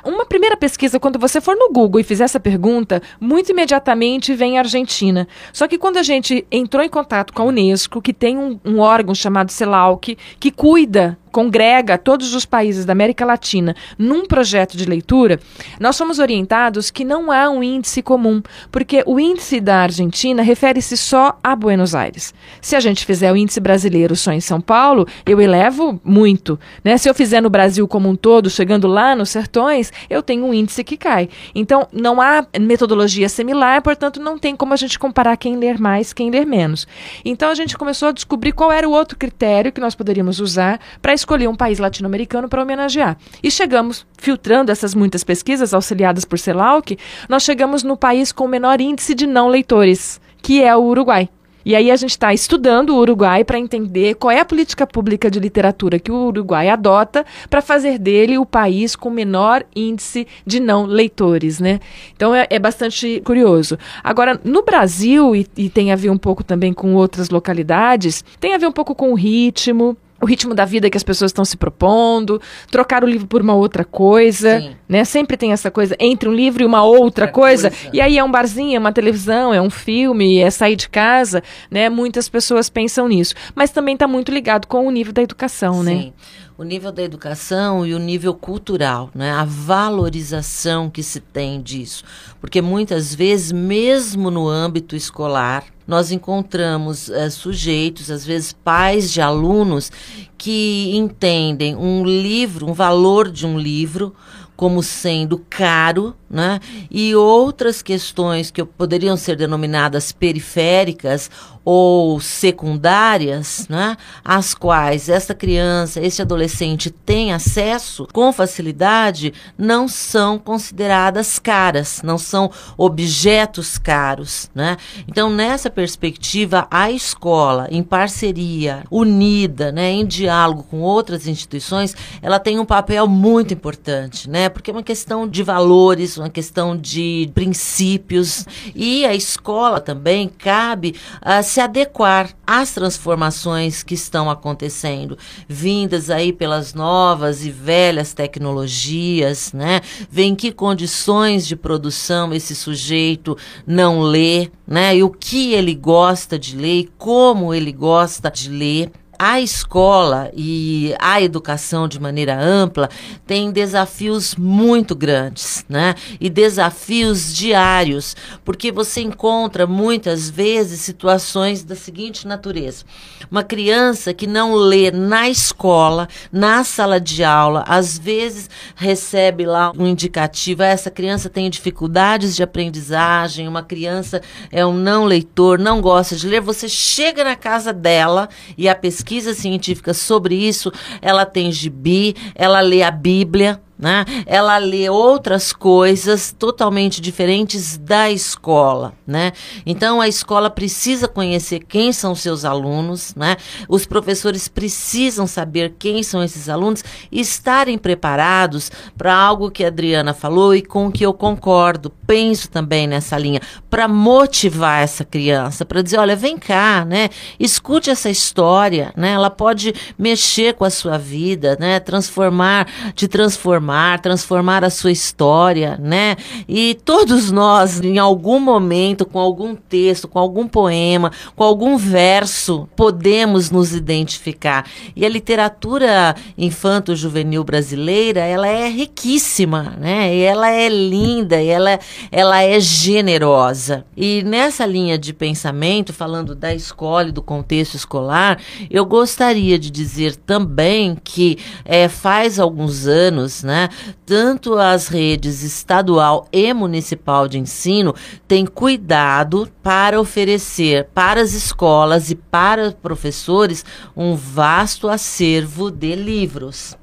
Uma 0.05 0.25
primeira 0.25 0.55
pesquisa, 0.55 1.01
quando 1.01 1.19
você 1.19 1.41
for 1.41 1.57
no 1.57 1.69
Google 1.69 1.99
e 1.99 2.03
fizer 2.05 2.23
essa 2.23 2.39
pergunta, 2.39 3.01
muito 3.19 3.51
imediatamente 3.51 4.33
vem 4.33 4.57
a 4.57 4.61
Argentina. 4.61 5.27
Só 5.51 5.67
que 5.67 5.77
quando 5.77 5.97
a 5.97 6.03
gente 6.03 6.47
entrou 6.49 6.81
em 6.81 6.89
contato 6.89 7.33
com 7.33 7.41
a 7.41 7.45
Unesco, 7.45 8.01
que 8.01 8.13
tem 8.13 8.37
um, 8.37 8.57
um 8.63 8.79
órgão 8.79 9.16
chamado 9.17 9.51
CELAUC, 9.51 10.17
que 10.39 10.51
cuida 10.51 11.17
congrega 11.37 11.99
todos 11.99 12.33
os 12.33 12.47
países 12.47 12.83
da 12.83 12.93
América 12.93 13.23
Latina 13.23 13.75
num 13.95 14.25
projeto 14.25 14.75
de 14.75 14.85
leitura, 14.85 15.39
nós 15.79 15.95
somos 15.95 16.17
orientados 16.17 16.89
que 16.89 17.05
não 17.05 17.31
há 17.31 17.47
um 17.47 17.61
índice 17.61 18.01
comum, 18.01 18.41
porque 18.71 19.03
o 19.05 19.19
índice 19.19 19.59
da 19.59 19.83
Argentina 19.83 20.41
refere-se 20.41 20.97
só 20.97 21.37
a 21.43 21.55
Buenos 21.55 21.93
Aires. 21.93 22.33
Se 22.59 22.75
a 22.75 22.79
gente 22.79 23.05
fizer 23.05 23.31
o 23.31 23.37
índice 23.37 23.59
brasileiro 23.59 24.15
só 24.15 24.31
em 24.31 24.41
São 24.41 24.59
Paulo, 24.59 25.07
eu 25.27 25.39
elevo 25.39 26.01
muito. 26.03 26.59
Né? 26.83 26.97
Se 26.97 27.07
eu 27.07 27.13
fizer 27.13 27.39
no 27.39 27.51
Brasil 27.51 27.87
como 27.87 28.09
um 28.09 28.15
todo, 28.15 28.49
chegando 28.49 28.87
lá 28.87 29.15
nos 29.15 29.29
sertões, 29.29 29.93
eu 30.09 30.23
tenho 30.23 30.43
um 30.43 30.51
índice 30.51 30.83
que 30.83 30.97
cai. 30.97 31.29
Então, 31.53 31.87
não 31.93 32.19
há 32.19 32.47
metodologia 32.59 33.29
similar, 33.29 33.83
portanto, 33.83 34.19
não 34.19 34.39
tem 34.39 34.55
como 34.55 34.73
a 34.73 34.77
gente 34.77 34.97
comparar 34.97 35.37
quem 35.37 35.55
ler 35.55 35.79
mais, 35.79 36.13
quem 36.13 36.31
ler 36.31 36.47
menos. 36.47 36.87
Então, 37.23 37.51
a 37.51 37.53
gente 37.53 37.77
começou 37.77 38.09
a 38.09 38.11
descobrir 38.11 38.53
qual 38.53 38.71
era 38.71 38.89
o 38.89 38.91
outro 38.91 39.06
critério 39.15 39.71
que 39.71 39.79
nós 39.79 39.95
poderíamos 39.95 40.39
usar 40.39 40.79
para 41.01 41.13
escolher 41.13 41.47
um 41.47 41.55
país 41.55 41.79
latino-americano 41.79 42.49
para 42.49 42.61
homenagear. 42.61 43.17
E 43.41 43.51
chegamos, 43.51 44.05
filtrando 44.17 44.71
essas 44.71 44.93
muitas 44.95 45.23
pesquisas 45.23 45.73
auxiliadas 45.73 46.25
por 46.25 46.39
CELAUC, 46.39 46.97
nós 47.29 47.43
chegamos 47.43 47.83
no 47.83 47.95
país 47.95 48.31
com 48.31 48.45
o 48.45 48.49
menor 48.49 48.81
índice 48.81 49.13
de 49.13 49.27
não 49.27 49.47
leitores, 49.47 50.19
que 50.41 50.63
é 50.63 50.75
o 50.75 50.83
Uruguai. 50.83 51.29
E 51.67 51.75
aí 51.75 51.91
a 51.91 51.97
gente 51.97 52.11
está 52.11 52.33
estudando 52.33 52.91
o 52.91 52.99
Uruguai 52.99 53.43
para 53.43 53.59
entender 53.59 54.15
qual 54.15 54.31
é 54.31 54.39
a 54.39 54.45
política 54.45 54.87
pública 54.87 55.29
de 55.29 55.37
literatura 55.37 55.99
que 55.99 56.09
o 56.09 56.27
Uruguai 56.27 56.69
adota 56.69 57.25
para 57.49 57.61
fazer 57.61 57.99
dele 57.99 58.37
o 58.37 58.45
país 58.45 58.95
com 58.95 59.09
menor 59.09 59.65
índice 59.75 60.25
de 60.45 60.61
não 60.61 60.85
leitores, 60.85 61.59
né? 61.59 61.81
Então 62.15 62.33
é, 62.33 62.47
é 62.49 62.57
bastante 62.57 63.21
curioso. 63.25 63.77
Agora, 64.01 64.39
no 64.45 64.63
Brasil, 64.63 65.35
e, 65.35 65.45
e 65.57 65.69
tem 65.69 65.91
a 65.91 65.97
ver 65.97 66.09
um 66.09 66.17
pouco 66.17 66.41
também 66.41 66.71
com 66.71 66.95
outras 66.95 67.29
localidades, 67.29 68.23
tem 68.39 68.53
a 68.53 68.57
ver 68.57 68.67
um 68.67 68.71
pouco 68.71 68.95
com 68.95 69.11
o 69.11 69.15
ritmo, 69.15 69.97
o 70.21 70.25
ritmo 70.25 70.53
da 70.53 70.65
vida 70.65 70.89
que 70.89 70.97
as 70.97 71.03
pessoas 71.03 71.29
estão 71.29 71.45
se 71.45 71.55
propondo, 71.57 72.41
trocar 72.71 73.03
o 73.03 73.07
livro 73.07 73.27
por 73.27 73.41
uma 73.41 73.53
outra 73.53 73.85
coisa, 73.85 74.59
Sim. 74.61 74.75
né? 74.89 75.05
Sempre 75.05 75.37
tem 75.37 75.51
essa 75.51 75.69
coisa 75.69 75.95
entre 75.99 76.27
um 76.27 76.33
livro 76.33 76.63
e 76.63 76.65
uma 76.65 76.83
outra, 76.83 76.97
Outra 77.07 77.27
coisa. 77.27 77.69
coisa. 77.69 77.89
E 77.93 78.01
aí 78.01 78.17
é 78.17 78.23
um 78.23 78.31
barzinho, 78.31 78.75
é 78.75 78.79
uma 78.79 78.91
televisão, 78.91 79.53
é 79.53 79.61
um 79.61 79.69
filme, 79.69 80.39
é 80.39 80.49
sair 80.49 80.75
de 80.75 80.89
casa, 80.89 81.43
né? 81.69 81.89
Muitas 81.89 82.27
pessoas 82.27 82.69
pensam 82.69 83.07
nisso, 83.07 83.35
mas 83.55 83.69
também 83.71 83.93
está 83.93 84.07
muito 84.07 84.31
ligado 84.31 84.67
com 84.67 84.85
o 84.87 84.91
nível 84.91 85.13
da 85.13 85.21
educação, 85.21 85.83
né? 85.83 85.91
Sim. 85.91 86.13
O 86.57 86.63
nível 86.63 86.91
da 86.91 87.03
educação 87.03 87.85
e 87.85 87.93
o 87.93 87.99
nível 87.99 88.33
cultural, 88.33 89.11
né? 89.13 89.31
a 89.31 89.45
valorização 89.45 90.89
que 90.89 91.03
se 91.03 91.19
tem 91.19 91.61
disso. 91.61 92.03
Porque 92.41 92.63
muitas 92.63 93.13
vezes, 93.13 93.51
mesmo 93.51 94.31
no 94.31 94.49
âmbito 94.49 94.95
escolar, 94.95 95.65
nós 95.85 96.11
encontramos 96.11 97.11
eh, 97.11 97.29
sujeitos, 97.29 98.09
às 98.09 98.25
vezes 98.25 98.53
pais 98.53 99.11
de 99.11 99.21
alunos, 99.21 99.91
que 100.35 100.91
entendem 100.95 101.75
um 101.75 102.03
livro, 102.03 102.67
um 102.67 102.73
valor 102.73 103.29
de 103.29 103.45
um 103.45 103.59
livro, 103.59 104.15
como 104.57 104.81
sendo 104.81 105.45
caro, 105.47 106.15
né? 106.27 106.59
E 106.89 107.13
outras 107.13 107.83
questões 107.83 108.49
que 108.49 108.65
poderiam 108.65 109.15
ser 109.15 109.35
denominadas 109.35 110.11
periféricas 110.11 111.29
ou 111.69 112.17
secundárias, 112.21 113.67
né? 113.67 113.97
Às 114.23 114.53
quais 114.53 115.09
essa 115.09 115.35
criança, 115.35 115.99
esse 115.99 116.21
adolescente 116.21 116.89
tem 116.89 117.33
acesso 117.33 118.07
com 118.13 118.31
facilidade, 118.31 119.33
não 119.57 119.85
são 119.85 120.39
consideradas 120.39 121.37
caras, 121.37 122.01
não 122.01 122.17
são 122.17 122.49
objetos 122.77 123.77
caros, 123.77 124.49
né? 124.55 124.77
Então, 125.09 125.29
nessa 125.29 125.69
perspectiva, 125.69 126.65
a 126.71 126.89
escola, 126.89 127.67
em 127.69 127.83
parceria, 127.83 128.85
unida, 128.89 129.69
né, 129.69 129.91
em 129.91 130.05
diálogo 130.05 130.63
com 130.63 130.79
outras 130.79 131.27
instituições, 131.27 131.93
ela 132.21 132.39
tem 132.39 132.59
um 132.59 132.65
papel 132.65 133.09
muito 133.09 133.53
importante, 133.53 134.29
né? 134.29 134.47
Porque 134.47 134.71
é 134.71 134.73
uma 134.73 134.81
questão 134.81 135.27
de 135.27 135.43
valores, 135.43 136.17
uma 136.17 136.29
questão 136.29 136.77
de 136.77 137.29
princípios 137.35 138.45
e 138.73 139.05
a 139.05 139.13
escola 139.13 139.81
também 139.81 140.29
cabe 140.29 140.95
a 141.21 141.43
se 141.57 141.61
adequar 141.61 142.35
às 142.45 142.71
transformações 142.71 143.81
que 143.81 143.95
estão 143.95 144.29
acontecendo, 144.29 145.17
vindas 145.49 146.11
aí 146.11 146.31
pelas 146.31 146.75
novas 146.75 147.43
e 147.43 147.49
velhas 147.49 148.13
tecnologias, 148.13 149.51
né? 149.53 149.81
Ver 150.07 150.25
em 150.25 150.35
que 150.35 150.51
condições 150.51 151.47
de 151.47 151.55
produção 151.55 152.31
esse 152.31 152.53
sujeito 152.53 153.35
não 153.65 154.01
lê, 154.01 154.51
né? 154.67 154.97
E 154.97 155.01
o 155.01 155.09
que 155.09 155.53
ele 155.55 155.73
gosta 155.73 156.37
de 156.37 156.55
ler, 156.55 156.81
e 156.81 156.89
como 156.95 157.51
ele 157.51 157.71
gosta 157.71 158.29
de 158.29 158.51
ler 158.51 158.91
a 159.19 159.41
escola 159.41 160.29
e 160.35 160.93
a 160.99 161.21
educação 161.21 161.87
de 161.87 161.99
maneira 161.99 162.39
ampla 162.39 162.89
tem 163.25 163.51
desafios 163.51 164.35
muito 164.35 164.95
grandes, 164.95 165.65
né? 165.67 165.95
E 166.19 166.29
desafios 166.29 167.33
diários, 167.35 168.15
porque 168.45 168.71
você 168.71 169.01
encontra 169.01 169.65
muitas 169.65 170.29
vezes 170.29 170.81
situações 170.81 171.63
da 171.63 171.75
seguinte 171.75 172.27
natureza: 172.27 172.85
uma 173.31 173.43
criança 173.43 174.13
que 174.13 174.27
não 174.27 174.53
lê 174.53 174.91
na 174.91 175.27
escola, 175.27 176.07
na 176.31 176.63
sala 176.63 176.99
de 176.99 177.23
aula, 177.23 177.63
às 177.67 177.97
vezes 177.97 178.49
recebe 178.75 179.45
lá 179.45 179.71
um 179.77 179.87
indicativo, 179.87 180.61
"Ah, 180.61 180.67
essa 180.67 180.91
criança 180.91 181.29
tem 181.29 181.49
dificuldades 181.49 182.35
de 182.35 182.43
aprendizagem, 182.43 183.47
uma 183.47 183.63
criança 183.63 184.21
é 184.51 184.65
um 184.65 184.73
não 184.73 185.05
leitor, 185.05 185.57
não 185.57 185.81
gosta 185.81 186.15
de 186.15 186.27
ler, 186.27 186.41
você 186.41 186.69
chega 186.69 187.23
na 187.23 187.35
casa 187.35 187.73
dela 187.73 188.29
e 188.57 188.69
a 188.69 188.75
pesquisa 188.75 189.06
científica 189.33 189.93
sobre 189.93 190.35
isso, 190.35 190.71
ela 191.01 191.25
tem 191.25 191.51
gibi, 191.51 192.15
ela 192.35 192.59
lê 192.59 192.83
a 192.83 192.91
Bíblia, 192.91 193.61
né? 193.77 194.05
Ela 194.25 194.57
lê 194.57 194.89
outras 194.89 195.53
coisas 195.53 196.31
totalmente 196.37 196.99
diferentes 196.99 197.77
da 197.77 198.09
escola, 198.09 198.93
né? 199.05 199.31
Então 199.65 200.01
a 200.01 200.07
escola 200.07 200.49
precisa 200.49 201.07
conhecer 201.07 201.59
quem 201.59 201.93
são 201.93 202.15
seus 202.15 202.43
alunos, 202.43 203.13
né? 203.15 203.37
Os 203.69 203.85
professores 203.85 204.47
precisam 204.47 205.27
saber 205.27 205.75
quem 205.77 206.01
são 206.01 206.23
esses 206.23 206.49
alunos 206.49 206.83
e 207.11 207.19
estarem 207.19 207.77
preparados 207.77 208.71
para 208.97 209.13
algo 209.13 209.51
que 209.51 209.63
a 209.63 209.67
Adriana 209.67 210.13
falou 210.13 210.55
e 210.55 210.61
com 210.61 210.91
que 210.91 211.05
eu 211.05 211.13
concordo. 211.13 211.91
Penso 212.07 212.49
também 212.49 212.87
nessa 212.87 213.17
linha 213.17 213.41
para 213.69 213.87
motivar 213.87 214.81
essa 214.81 215.03
criança, 215.03 215.65
para 215.65 215.81
dizer, 215.81 215.99
olha, 215.99 216.15
vem 216.15 216.37
cá, 216.37 216.83
né? 216.85 217.09
Escute 217.39 217.89
essa 217.89 218.09
história, 218.09 218.91
né? 218.95 219.11
Ela 219.11 219.29
pode 219.29 219.73
mexer 219.99 220.53
com 220.53 220.63
a 220.63 220.69
sua 220.69 220.97
vida, 220.97 221.57
né? 221.59 221.79
Transformar, 221.79 222.67
te 222.95 223.07
transformar 223.07 223.66
transformar, 223.67 223.99
transformar 223.99 224.63
a 224.63 224.69
sua 224.69 224.91
história, 224.91 225.77
né? 225.81 226.15
E 226.47 226.75
todos 226.85 227.31
nós, 227.31 227.81
em 227.81 227.97
algum 227.97 228.39
momento, 228.39 229.05
com 229.05 229.19
algum 229.19 229.55
texto, 229.55 230.07
com 230.07 230.17
algum 230.19 230.47
poema, 230.47 231.11
com 231.35 231.43
algum 231.43 231.77
verso, 231.77 232.67
podemos 232.75 233.51
nos 233.51 233.73
identificar. 233.73 234.65
E 234.95 235.05
a 235.05 235.09
literatura 235.09 236.15
infanto-juvenil 236.37 237.43
brasileira, 237.43 238.21
ela 238.21 238.47
é 238.47 238.69
riquíssima, 238.69 239.75
né? 239.77 240.15
E 240.15 240.21
ela 240.21 240.49
é 240.49 240.69
linda, 240.69 241.41
e 241.41 241.47
ela, 241.47 241.79
ela 242.11 242.41
é 242.41 242.59
generosa. 242.59 243.85
E 243.95 244.23
nessa 244.23 244.65
linha 244.65 244.97
de 244.97 245.13
pensamento, 245.13 245.91
falando 245.91 246.33
da 246.33 246.53
escola 246.53 247.09
e 247.09 247.11
do 247.11 247.21
contexto 247.21 247.75
escolar, 247.75 248.39
eu 248.69 248.85
gostaria 248.85 249.59
de 249.59 249.69
dizer 249.69 250.15
também 250.15 250.97
que 251.03 251.37
é, 251.65 251.87
faz 251.89 252.39
alguns 252.39 252.87
anos, 252.87 253.43
né? 253.43 253.56
Né, 253.57 253.69
tanto 254.05 254.55
as 254.55 254.87
redes 254.87 255.41
estadual 255.41 256.27
e 256.31 256.53
municipal 256.53 257.27
de 257.27 257.39
ensino 257.39 257.95
têm 258.27 258.45
cuidado 258.45 259.49
para 259.63 259.99
oferecer 259.99 260.87
para 260.93 261.21
as 261.21 261.33
escolas 261.33 262.11
e 262.11 262.15
para 262.15 262.71
professores 262.71 263.65
um 263.95 264.15
vasto 264.15 264.87
acervo 264.87 265.71
de 265.71 265.95
livros. 265.95 266.77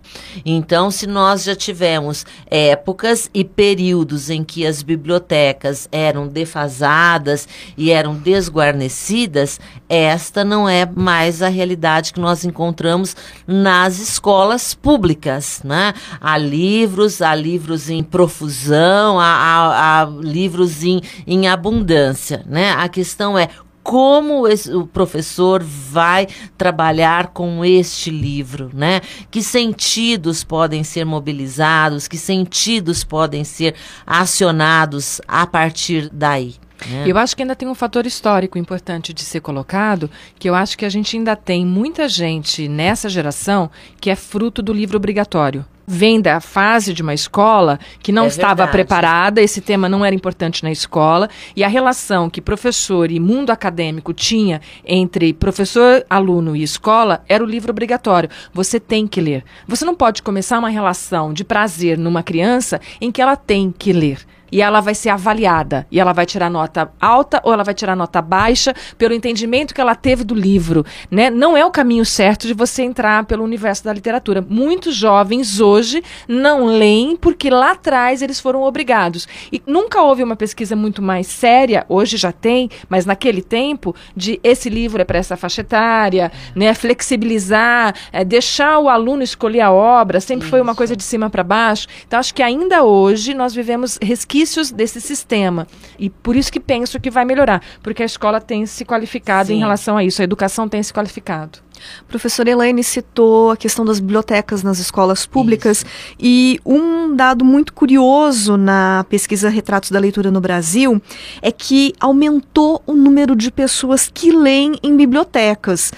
Então, 0.44 0.90
se 0.90 1.06
nós 1.06 1.44
já 1.44 1.54
tivemos 1.54 2.24
épocas 2.50 3.30
e 3.32 3.44
períodos 3.44 4.30
em 4.30 4.42
que 4.44 4.66
as 4.66 4.82
bibliotecas 4.82 5.88
eram 5.90 6.26
defasadas 6.28 7.48
e 7.76 7.90
eram 7.90 8.14
desguarnecidas, 8.14 9.60
esta 9.88 10.44
não 10.44 10.68
é 10.68 10.86
mais 10.86 11.42
a 11.42 11.48
realidade 11.48 12.12
que 12.12 12.20
nós 12.20 12.44
encontramos 12.44 13.16
nas 13.46 13.98
escolas 13.98 14.74
públicas. 14.74 15.60
Né? 15.64 15.94
Há 16.20 16.36
livros, 16.38 17.22
há 17.22 17.34
livros 17.34 17.90
em 17.90 18.02
profusão, 18.02 19.18
há, 19.20 19.24
há, 19.24 20.02
há 20.02 20.04
livros 20.04 20.82
em, 20.82 21.00
em 21.26 21.48
abundância. 21.48 22.42
Né? 22.46 22.72
A 22.72 22.88
questão 22.88 23.38
é 23.38 23.48
como 23.84 24.48
esse, 24.48 24.74
o 24.74 24.86
professor 24.86 25.62
vai 25.62 26.26
trabalhar 26.56 27.28
com 27.28 27.62
este 27.62 28.10
livro, 28.10 28.70
né? 28.72 29.02
Que 29.30 29.42
sentidos 29.42 30.42
podem 30.42 30.82
ser 30.82 31.04
mobilizados, 31.04 32.08
que 32.08 32.16
sentidos 32.16 33.04
podem 33.04 33.44
ser 33.44 33.74
acionados 34.06 35.20
a 35.28 35.46
partir 35.46 36.08
daí. 36.10 36.54
Né? 36.88 37.04
Eu 37.06 37.18
acho 37.18 37.36
que 37.36 37.42
ainda 37.42 37.54
tem 37.54 37.68
um 37.68 37.74
fator 37.74 38.06
histórico 38.06 38.58
importante 38.58 39.12
de 39.12 39.22
ser 39.22 39.40
colocado, 39.40 40.10
que 40.38 40.48
eu 40.48 40.54
acho 40.54 40.78
que 40.78 40.86
a 40.86 40.88
gente 40.88 41.16
ainda 41.16 41.36
tem 41.36 41.64
muita 41.64 42.08
gente 42.08 42.66
nessa 42.66 43.10
geração 43.10 43.70
que 44.00 44.08
é 44.08 44.16
fruto 44.16 44.62
do 44.62 44.72
livro 44.72 44.96
obrigatório 44.96 45.64
vem 45.86 46.20
da 46.20 46.40
fase 46.40 46.92
de 46.92 47.02
uma 47.02 47.14
escola 47.14 47.78
que 48.00 48.12
não 48.12 48.24
é 48.24 48.28
estava 48.28 48.64
verdade. 48.64 48.72
preparada, 48.72 49.42
esse 49.42 49.60
tema 49.60 49.88
não 49.88 50.04
era 50.04 50.14
importante 50.14 50.62
na 50.62 50.70
escola, 50.70 51.28
e 51.54 51.62
a 51.62 51.68
relação 51.68 52.30
que 52.30 52.40
professor 52.40 53.10
e 53.10 53.20
mundo 53.20 53.50
acadêmico 53.50 54.12
tinha 54.12 54.60
entre 54.84 55.32
professor, 55.32 56.04
aluno 56.08 56.56
e 56.56 56.62
escola 56.62 57.24
era 57.28 57.42
o 57.42 57.46
livro 57.46 57.70
obrigatório. 57.70 58.30
Você 58.52 58.80
tem 58.80 59.06
que 59.06 59.20
ler. 59.20 59.44
Você 59.66 59.84
não 59.84 59.94
pode 59.94 60.22
começar 60.22 60.58
uma 60.58 60.68
relação 60.68 61.32
de 61.32 61.44
prazer 61.44 61.98
numa 61.98 62.22
criança 62.22 62.80
em 63.00 63.10
que 63.10 63.20
ela 63.20 63.36
tem 63.36 63.72
que 63.76 63.92
ler 63.92 64.18
e 64.54 64.62
ela 64.62 64.80
vai 64.80 64.94
ser 64.94 65.08
avaliada. 65.08 65.84
E 65.90 65.98
ela 65.98 66.12
vai 66.12 66.24
tirar 66.24 66.48
nota 66.48 66.88
alta 67.00 67.40
ou 67.42 67.52
ela 67.52 67.64
vai 67.64 67.74
tirar 67.74 67.96
nota 67.96 68.22
baixa 68.22 68.72
pelo 68.96 69.12
entendimento 69.12 69.74
que 69.74 69.80
ela 69.80 69.96
teve 69.96 70.22
do 70.22 70.32
livro. 70.32 70.86
Né? 71.10 71.28
Não 71.28 71.56
é 71.56 71.66
o 71.66 71.72
caminho 71.72 72.04
certo 72.04 72.46
de 72.46 72.54
você 72.54 72.84
entrar 72.84 73.24
pelo 73.24 73.42
universo 73.42 73.82
da 73.82 73.92
literatura. 73.92 74.46
Muitos 74.48 74.94
jovens 74.94 75.58
hoje 75.58 76.04
não 76.28 76.66
leem 76.66 77.16
porque 77.16 77.50
lá 77.50 77.72
atrás 77.72 78.22
eles 78.22 78.38
foram 78.38 78.62
obrigados. 78.62 79.26
E 79.50 79.60
nunca 79.66 80.00
houve 80.00 80.22
uma 80.22 80.36
pesquisa 80.36 80.76
muito 80.76 81.02
mais 81.02 81.26
séria, 81.26 81.84
hoje 81.88 82.16
já 82.16 82.30
tem, 82.30 82.70
mas 82.88 83.04
naquele 83.04 83.42
tempo, 83.42 83.92
de 84.14 84.38
esse 84.44 84.70
livro 84.70 85.02
é 85.02 85.04
para 85.04 85.18
essa 85.18 85.36
faixa 85.36 85.62
etária, 85.62 86.30
né? 86.54 86.72
flexibilizar, 86.74 87.92
é, 88.12 88.24
deixar 88.24 88.78
o 88.78 88.88
aluno 88.88 89.24
escolher 89.24 89.62
a 89.62 89.72
obra, 89.72 90.20
sempre 90.20 90.44
Isso. 90.44 90.50
foi 90.50 90.60
uma 90.60 90.76
coisa 90.76 90.94
de 90.94 91.02
cima 91.02 91.28
para 91.28 91.42
baixo. 91.42 91.88
Então 92.06 92.20
acho 92.20 92.32
que 92.32 92.42
ainda 92.42 92.84
hoje 92.84 93.34
nós 93.34 93.52
vivemos 93.52 93.98
resquícios 94.00 94.43
benefícios 94.44 94.70
desse 94.70 95.00
sistema. 95.00 95.66
E 95.98 96.10
por 96.10 96.36
isso 96.36 96.52
que 96.52 96.60
penso 96.60 97.00
que 97.00 97.10
vai 97.10 97.24
melhorar, 97.24 97.62
porque 97.82 98.02
a 98.02 98.06
escola 98.06 98.40
tem 98.40 98.66
se 98.66 98.84
qualificado 98.84 99.48
Sim. 99.48 99.54
em 99.54 99.58
relação 99.58 99.96
a 99.96 100.04
isso, 100.04 100.20
a 100.20 100.24
educação 100.24 100.68
tem 100.68 100.82
se 100.82 100.92
qualificado. 100.92 101.58
Professora 102.06 102.50
Elaine 102.50 102.84
citou 102.84 103.50
a 103.50 103.56
questão 103.56 103.84
das 103.84 103.98
bibliotecas 103.98 104.62
nas 104.62 104.78
escolas 104.78 105.26
públicas 105.26 105.78
Isso. 105.78 105.86
e 106.20 106.60
um 106.64 107.14
dado 107.14 107.44
muito 107.44 107.74
curioso 107.74 108.56
na 108.56 109.04
pesquisa 109.08 109.48
Retratos 109.48 109.90
da 109.90 109.98
Leitura 109.98 110.30
no 110.30 110.40
Brasil 110.40 111.02
é 111.42 111.50
que 111.50 111.92
aumentou 111.98 112.80
o 112.86 112.92
número 112.92 113.34
de 113.34 113.50
pessoas 113.50 114.08
que 114.12 114.30
leem 114.30 114.78
em 114.82 114.96
bibliotecas. 114.96 115.92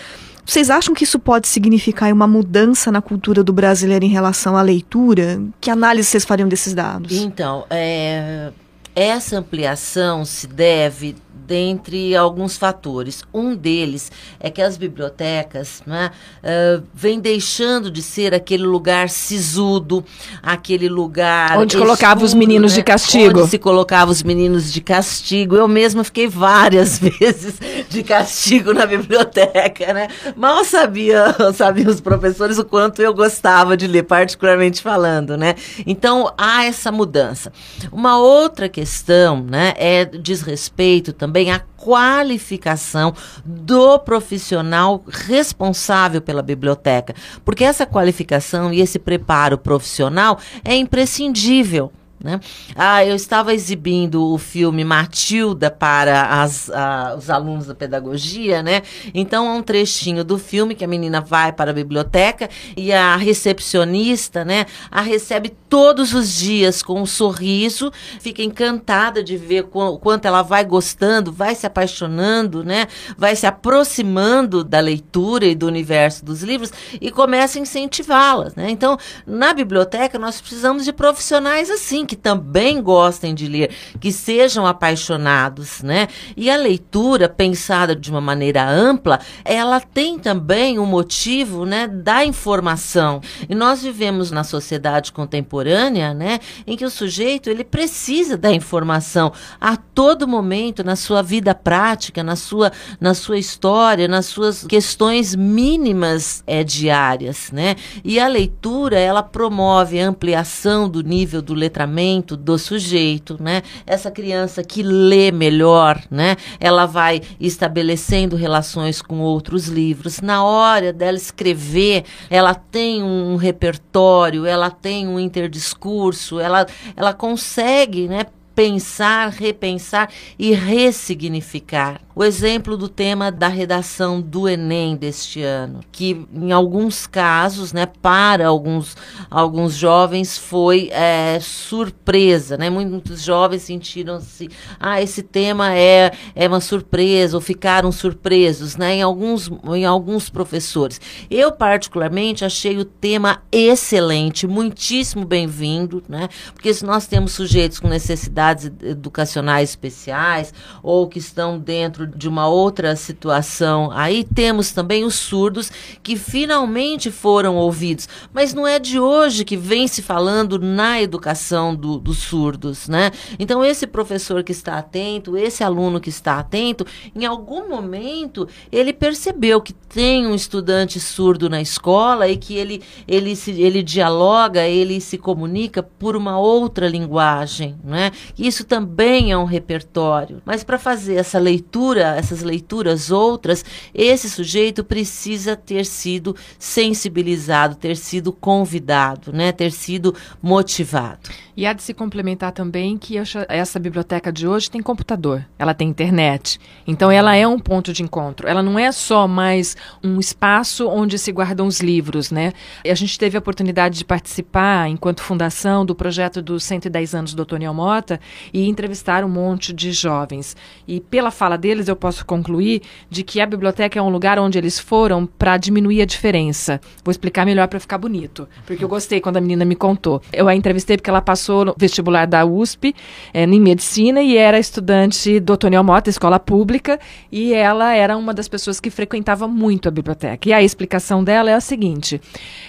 Vocês 0.47 0.71
acham 0.71 0.95
que 0.95 1.03
isso 1.03 1.19
pode 1.19 1.49
significar 1.49 2.13
uma 2.13 2.27
mudança 2.27 2.93
na 2.93 3.03
cultura 3.03 3.43
do 3.43 3.53
brasileiro 3.53 4.05
em 4.05 4.09
relação 4.09 4.57
à 4.57 4.63
leitura? 4.63 5.43
Que 5.61 5.71
análise 5.71 6.09
vocês 6.09 6.25
fariam 6.25 6.49
desses 6.49 6.73
dados? 6.73 7.13
Então, 7.13 7.67
é, 7.69 8.53
essa 8.95 9.39
ampliação 9.39 10.25
se 10.25 10.47
deve 10.47 11.17
dentre 11.47 12.17
alguns 12.17 12.57
fatores. 12.57 13.23
Um 13.33 13.55
deles 13.55 14.11
é 14.41 14.51
que 14.51 14.61
as 14.61 14.77
bibliotecas 14.77 15.83
né, 15.87 16.11
uh, 16.43 16.83
vêm 16.93 17.21
deixando 17.21 17.91
de 17.91 18.03
ser 18.03 18.35
aquele 18.35 18.65
lugar 18.65 19.09
sisudo, 19.09 20.05
aquele 20.43 20.89
lugar. 20.89 21.57
Onde 21.59 21.75
escuro, 21.75 21.87
colocava 21.87 22.25
os 22.25 22.35
meninos 22.35 22.73
né, 22.73 22.79
de 22.79 22.85
castigo. 22.85 23.41
Onde 23.41 23.51
se 23.51 23.59
colocava 23.59 24.11
os 24.11 24.23
meninos 24.23 24.73
de 24.73 24.81
castigo. 24.81 25.57
Eu 25.57 25.69
mesma 25.69 26.03
fiquei 26.03 26.27
várias 26.27 26.99
vezes 26.99 27.59
de 27.89 28.03
castigo 28.03 28.73
na 28.73 28.87
biblioteca, 28.87 29.93
né? 29.93 30.09
Mal 30.35 30.65
sabia, 30.65 31.35
sabiam 31.55 31.91
os 31.91 32.01
professores 32.01 32.59
o 32.59 32.65
quanto 32.65 33.01
eu 33.01 33.15
gostava 33.15 33.77
de 33.77 33.87
ler, 33.87 34.03
particularmente 34.03 34.83
falando, 34.83 35.37
né? 35.37 35.55
Então 35.87 36.33
há 36.37 36.65
essa 36.65 36.91
mudança. 36.91 37.53
Uma 37.93 38.19
outra 38.19 38.69
questão, 38.69 39.43
né, 39.43 39.75
é 39.77 40.05
diz 40.05 40.41
respeito 40.43 41.13
também 41.13 41.36
também 41.37 41.51
a 41.51 41.61
qualificação 41.77 43.13
do 43.45 43.99
profissional 43.99 45.05
responsável 45.07 46.23
pela 46.23 46.41
biblioteca, 46.41 47.15
porque 47.45 47.63
essa 47.63 47.85
qualificação 47.85 48.73
e 48.73 48.81
esse 48.81 48.99
preparo 48.99 49.59
profissional 49.59 50.39
é 50.65 50.75
imprescindível 50.75 51.93
né? 52.23 52.41
Ah, 52.75 53.05
eu 53.05 53.15
estava 53.15 53.55
exibindo 53.55 54.33
o 54.33 54.39
filme 54.39 54.85
Matilda 54.85 55.71
para 55.71 56.43
as, 56.43 56.71
os 57.17 57.31
alunos 57.31 57.67
da 57.67 57.75
pedagogia, 57.75 58.63
né? 58.63 58.83
Então, 59.15 59.47
é 59.47 59.53
um 59.53 59.63
trechinho 59.63 60.25
do 60.25 60.39
filme 60.39 60.75
que 60.75 60.85
a 60.85 60.89
menina 60.89 61.21
vai 61.21 61.53
para 61.53 61.71
a 61.71 61.75
biblioteca 61.75 62.49
e 62.77 62.93
a 62.93 63.17
recepcionista, 63.17 64.45
né, 64.45 64.67
a 64.91 65.01
recebe 65.01 65.55
todos 65.69 66.15
os 66.15 66.33
dias 66.33 66.83
com 66.83 67.01
um 67.01 67.07
sorriso, 67.07 67.93
fica 68.21 68.43
encantada 68.43 69.23
de 69.23 69.37
ver 69.37 69.67
o 69.73 69.99
quanto 69.99 70.27
ela 70.27 70.43
vai 70.43 70.65
gostando, 70.65 71.33
vai 71.33 71.55
se 71.55 71.67
apaixonando, 71.67 72.65
né? 72.65 72.87
Vai 73.17 73.35
se 73.37 73.47
aproximando 73.47 74.65
da 74.65 74.81
leitura 74.81 75.45
e 75.47 75.55
do 75.55 75.67
universo 75.67 76.25
dos 76.25 76.43
livros 76.43 76.73
e 77.01 77.11
começa 77.11 77.59
a 77.59 77.63
incentivá-las, 77.63 78.55
né? 78.55 78.71
Então, 78.71 78.97
na 79.27 79.53
biblioteca, 79.53 80.19
nós 80.19 80.41
precisamos 80.41 80.85
de 80.85 80.93
profissionais 80.93 81.71
assim, 81.71 82.07
que 82.07 82.16
também 82.17 82.83
gostem 82.83 83.35
de 83.35 83.47
ler, 83.47 83.71
que 84.01 84.11
sejam 84.11 84.67
apaixonados, 84.67 85.83
né? 85.83 86.09
E 86.37 86.51
a 86.51 86.57
leitura, 86.57 87.29
pensada 87.29 87.95
de 87.95 88.11
uma 88.11 88.21
maneira 88.21 88.69
ampla, 88.69 89.21
ela 89.45 89.81
tem 89.81 90.19
também 90.19 90.79
o 90.79 90.83
um 90.83 90.87
motivo, 90.87 91.65
né, 91.65 91.87
da 91.87 92.25
informação. 92.25 93.21
E 93.49 93.55
nós 93.55 93.83
vivemos 93.83 94.31
na 94.31 94.45
sociedade 94.45 95.13
contemporânea, 95.13 96.15
né, 96.15 96.41
em 96.67 96.77
que 96.77 96.85
o 96.85 96.91
sujeito 96.91 97.51
ele 97.51 97.65
precisa 97.65 98.37
da 98.37 98.53
informação 98.53 99.33
a 99.61 99.77
todo 99.77 100.27
momento 100.27 100.83
na 100.83 100.97
sua 100.97 101.23
vida 101.23 101.55
prática, 101.55 102.23
na 102.23 102.37
sua 102.37 102.73
na 103.01 103.15
sua 103.15 103.39
história, 103.39 104.09
nas 104.09 104.27
suas 104.27 104.65
questões 104.67 105.35
mínimas 105.35 106.43
é, 106.47 106.63
diárias, 106.63 107.51
né? 107.53 107.77
E 108.05 108.19
a 108.19 108.29
leitura 108.29 108.99
ela 108.99 109.23
promove 109.23 110.01
a 110.01 110.09
ampliação 110.09 110.89
do 110.89 111.03
nível 111.03 111.43
do 111.43 111.55
letramento 111.55 111.96
do 112.37 112.59
sujeito, 112.59 113.37
né? 113.41 113.63
Essa 113.87 114.11
criança 114.11 114.63
que 114.65 114.83
lê 114.83 115.31
melhor, 115.31 116.03
né? 116.11 116.37
Ela 116.59 116.87
vai 116.87 117.23
estabelecendo 117.39 118.37
relações 118.37 119.01
com 119.01 119.21
outros 119.21 119.67
livros. 119.67 120.21
Na 120.21 120.45
hora 120.45 120.93
dela 120.93 121.17
escrever, 121.17 122.05
ela 122.29 122.55
tem 122.55 123.03
um 123.03 123.37
repertório, 123.37 124.45
ela 124.45 124.71
tem 124.71 125.07
um 125.07 125.21
interdiscurso, 125.21 126.41
ela, 126.41 126.67
ela 126.97 127.13
consegue, 127.13 128.09
né? 128.09 128.27
Pensar, 128.57 129.29
repensar 129.29 130.11
e 130.39 130.55
ressignificar. 130.55 132.01
O 132.15 132.25
exemplo 132.25 132.79
do 132.79 132.89
tema 132.89 133.31
da 133.31 133.47
redação 133.47 134.23
do 134.23 134.49
Enem 134.49 134.97
deste 134.97 135.43
ano, 135.43 135.81
que 135.93 136.27
em 136.33 136.51
alguns 136.51 137.07
casos, 137.07 137.75
né, 137.75 137.85
para 137.85 138.49
alguns, 138.49 138.97
alguns 139.31 139.75
jovens 139.75 140.39
foi 140.39 140.89
é, 140.91 141.39
surpresa, 141.43 142.57
né? 142.57 142.71
Muitos 142.71 143.23
jovens 143.23 143.61
sentiram-se, 143.65 144.49
ah, 144.81 145.03
esse 145.03 145.23
tema 145.23 145.75
é, 145.75 146.11
é 146.35 146.49
uma 146.49 146.63
surpresa, 146.63 147.37
ou 147.37 147.41
ficaram 147.43 147.93
surpresos, 147.93 148.79
né? 148.79 148.95
Em 148.95 149.03
alguns, 149.03 149.51
em 149.75 149.85
alguns 149.85 150.31
professores. 150.31 150.99
Eu, 151.31 151.53
particularmente, 151.53 152.47
achei 152.47 152.79
o 152.79 152.85
tema 152.87 153.43
excelente, 153.53 154.47
muitíssimo 154.47 155.27
bem-vindo, 155.27 156.03
né? 156.09 156.31
Porque 156.55 156.73
se 156.73 156.83
nós 156.83 157.07
temos 157.07 157.33
sujeitos 157.33 157.79
com 157.79 157.89
necessidade 157.89 158.46
necessidades 158.47 158.71
educacionais 158.83 159.71
especiais 159.71 160.55
ou 160.83 161.09
que 161.09 161.19
estão 161.19 161.59
dentro 161.59 162.07
de 162.07 162.29
uma 162.29 162.47
outra 162.49 162.95
situação. 162.95 163.91
Aí 163.93 164.25
temos 164.25 164.73
também 164.73 165.05
os 165.05 165.15
surdos 165.15 165.71
que 166.03 166.17
finalmente 166.17 167.11
foram 167.11 167.57
ouvidos, 167.57 168.09
mas 168.33 168.55
não 168.55 168.67
é 168.67 168.79
de 168.79 169.01
hoje 169.01 169.45
que 169.45 169.57
vem 169.57 169.89
se 169.89 170.03
falando 170.03 170.59
na 170.59 171.01
educação 171.01 171.75
do, 171.75 171.99
dos 171.99 172.19
surdos, 172.19 172.89
né? 172.89 173.11
Então 173.39 173.65
esse 173.65 173.87
professor 173.87 174.43
que 174.43 174.53
está 174.53 174.79
atento, 174.79 175.37
esse 175.37 175.65
aluno 175.65 176.01
que 176.01 176.11
está 176.11 176.39
atento, 176.39 176.87
em 177.15 177.25
algum 177.25 177.69
momento 177.69 178.49
ele 178.71 178.93
percebeu 178.93 179.61
que 179.61 179.73
tem 179.73 180.27
um 180.27 180.35
estudante 180.35 181.01
surdo 181.01 181.49
na 181.49 181.61
escola 181.61 182.29
e 182.29 182.37
que 182.37 182.55
ele 182.55 182.83
ele 183.09 183.35
se, 183.35 183.51
ele 183.51 183.83
dialoga, 183.83 184.67
ele 184.67 185.01
se 185.01 185.17
comunica 185.19 185.83
por 185.83 186.17
uma 186.17 186.39
outra 186.39 186.89
linguagem, 186.89 187.77
né? 187.83 188.11
Isso 188.39 188.65
também 188.65 189.33
é 189.33 189.39
um 189.39 189.45
repertório. 189.45 190.43
Mas 190.45 190.63
para 190.63 190.79
fazer 190.79 191.15
essa 191.15 191.39
leitura, 191.39 192.17
essas 192.17 192.43
leituras 192.43 193.11
outras, 193.11 193.65
esse 193.95 194.29
sujeito 194.29 194.85
precisa 194.85 195.57
ter 195.57 195.87
sido 195.87 196.37
sensibilizado, 196.59 197.75
ter 197.77 197.97
sido 197.97 198.33
convidado, 198.33 199.33
né? 199.33 199.53
Ter 199.53 199.73
sido 199.73 200.15
motivado. 200.43 201.31
E 201.57 201.65
há 201.65 201.73
de 201.73 201.83
se 201.83 201.95
complementar 201.95 202.53
também 202.53 202.99
que 202.99 203.17
essa 203.49 203.79
biblioteca 203.79 204.31
de 204.31 204.47
hoje 204.47 204.71
tem 204.71 204.83
computador, 204.83 205.43
ela 205.59 205.73
tem 205.73 205.89
internet. 205.89 206.61
Então 206.87 207.11
ela 207.11 207.35
é 207.35 207.49
um 207.49 207.59
ponto 207.59 207.95
de 207.95 208.03
encontro. 208.03 208.47
Ela 208.47 208.63
não 208.63 208.79
é 208.79 208.93
só 208.93 209.27
mais 209.27 209.75
um 210.05 210.21
espaço 210.21 210.87
onde 210.87 211.19
se 211.19 211.33
guardam 211.33 211.67
os 211.67 211.81
livros, 211.81 212.31
né? 212.31 212.53
A 212.85 212.95
gente 212.95 213.19
teve 213.19 213.39
a 213.39 213.41
oportunidade 213.41 213.97
de 213.97 214.05
participar, 214.05 214.91
enquanto 214.91 215.23
fundação, 215.23 215.87
do 215.87 215.95
projeto 215.95 216.43
dos 216.43 216.63
110 216.65 217.15
anos 217.15 217.33
do 217.33 217.47
Toniel 217.47 217.73
Mota 217.73 218.21
e 218.53 218.69
entrevistar 218.69 219.25
um 219.25 219.29
monte 219.29 219.73
de 219.73 219.93
jovens. 219.93 220.57
E 220.87 221.01
pela 221.01 221.31
fala 221.31 221.57
deles 221.57 221.89
eu 221.89 221.97
posso 221.97 222.25
concluir 222.25 222.83
de 223.11 223.23
que 223.23 223.41
a 223.41 223.47
biblioteca 223.47 223.99
é 223.99 224.03
um 224.03 224.09
lugar 224.09 224.39
onde 224.39 224.59
eles 224.59 224.79
foram 224.79 225.27
para 225.27 225.57
diminuir 225.57 226.03
a 226.03 226.07
diferença. 226.07 226.81
Vou 227.05 227.11
explicar 227.11 227.45
melhor 227.45 227.69
para 227.69 227.81
ficar 227.81 227.99
bonito, 227.99 228.49
porque 228.67 228.85
eu 228.85 228.89
gostei 228.89 229.21
quando 229.21 229.37
a 229.37 229.41
menina 229.41 229.65
me 229.65 229.77
contou. 229.77 230.21
Eu 230.33 230.49
a 230.49 230.55
entrevistei 230.55 230.97
porque 230.97 231.11
ela 231.11 231.23
passou 231.23 231.65
no 231.65 231.75
vestibular 231.77 232.27
da 232.27 232.45
USP 232.45 232.95
é, 233.33 233.45
em 233.45 233.61
medicina 233.61 234.23
e 234.23 234.37
era 234.37 234.59
estudante 234.59 235.41
do 235.41 235.53
Otoniel 235.53 235.85
Mota, 235.85 236.11
escola 236.11 236.39
pública, 236.39 236.99
e 237.31 237.53
ela 237.53 237.95
era 237.95 238.17
uma 238.17 238.33
das 238.33 238.49
pessoas 238.49 238.81
que 238.81 238.91
frequentava 238.91 239.47
muito 239.47 239.89
a 239.89 239.91
biblioteca. 239.91 240.49
E 240.49 240.53
a 240.53 240.63
explicação 240.63 241.23
dela 241.23 241.51
é 241.51 241.55
a 241.55 241.61
seguinte: 241.61 242.21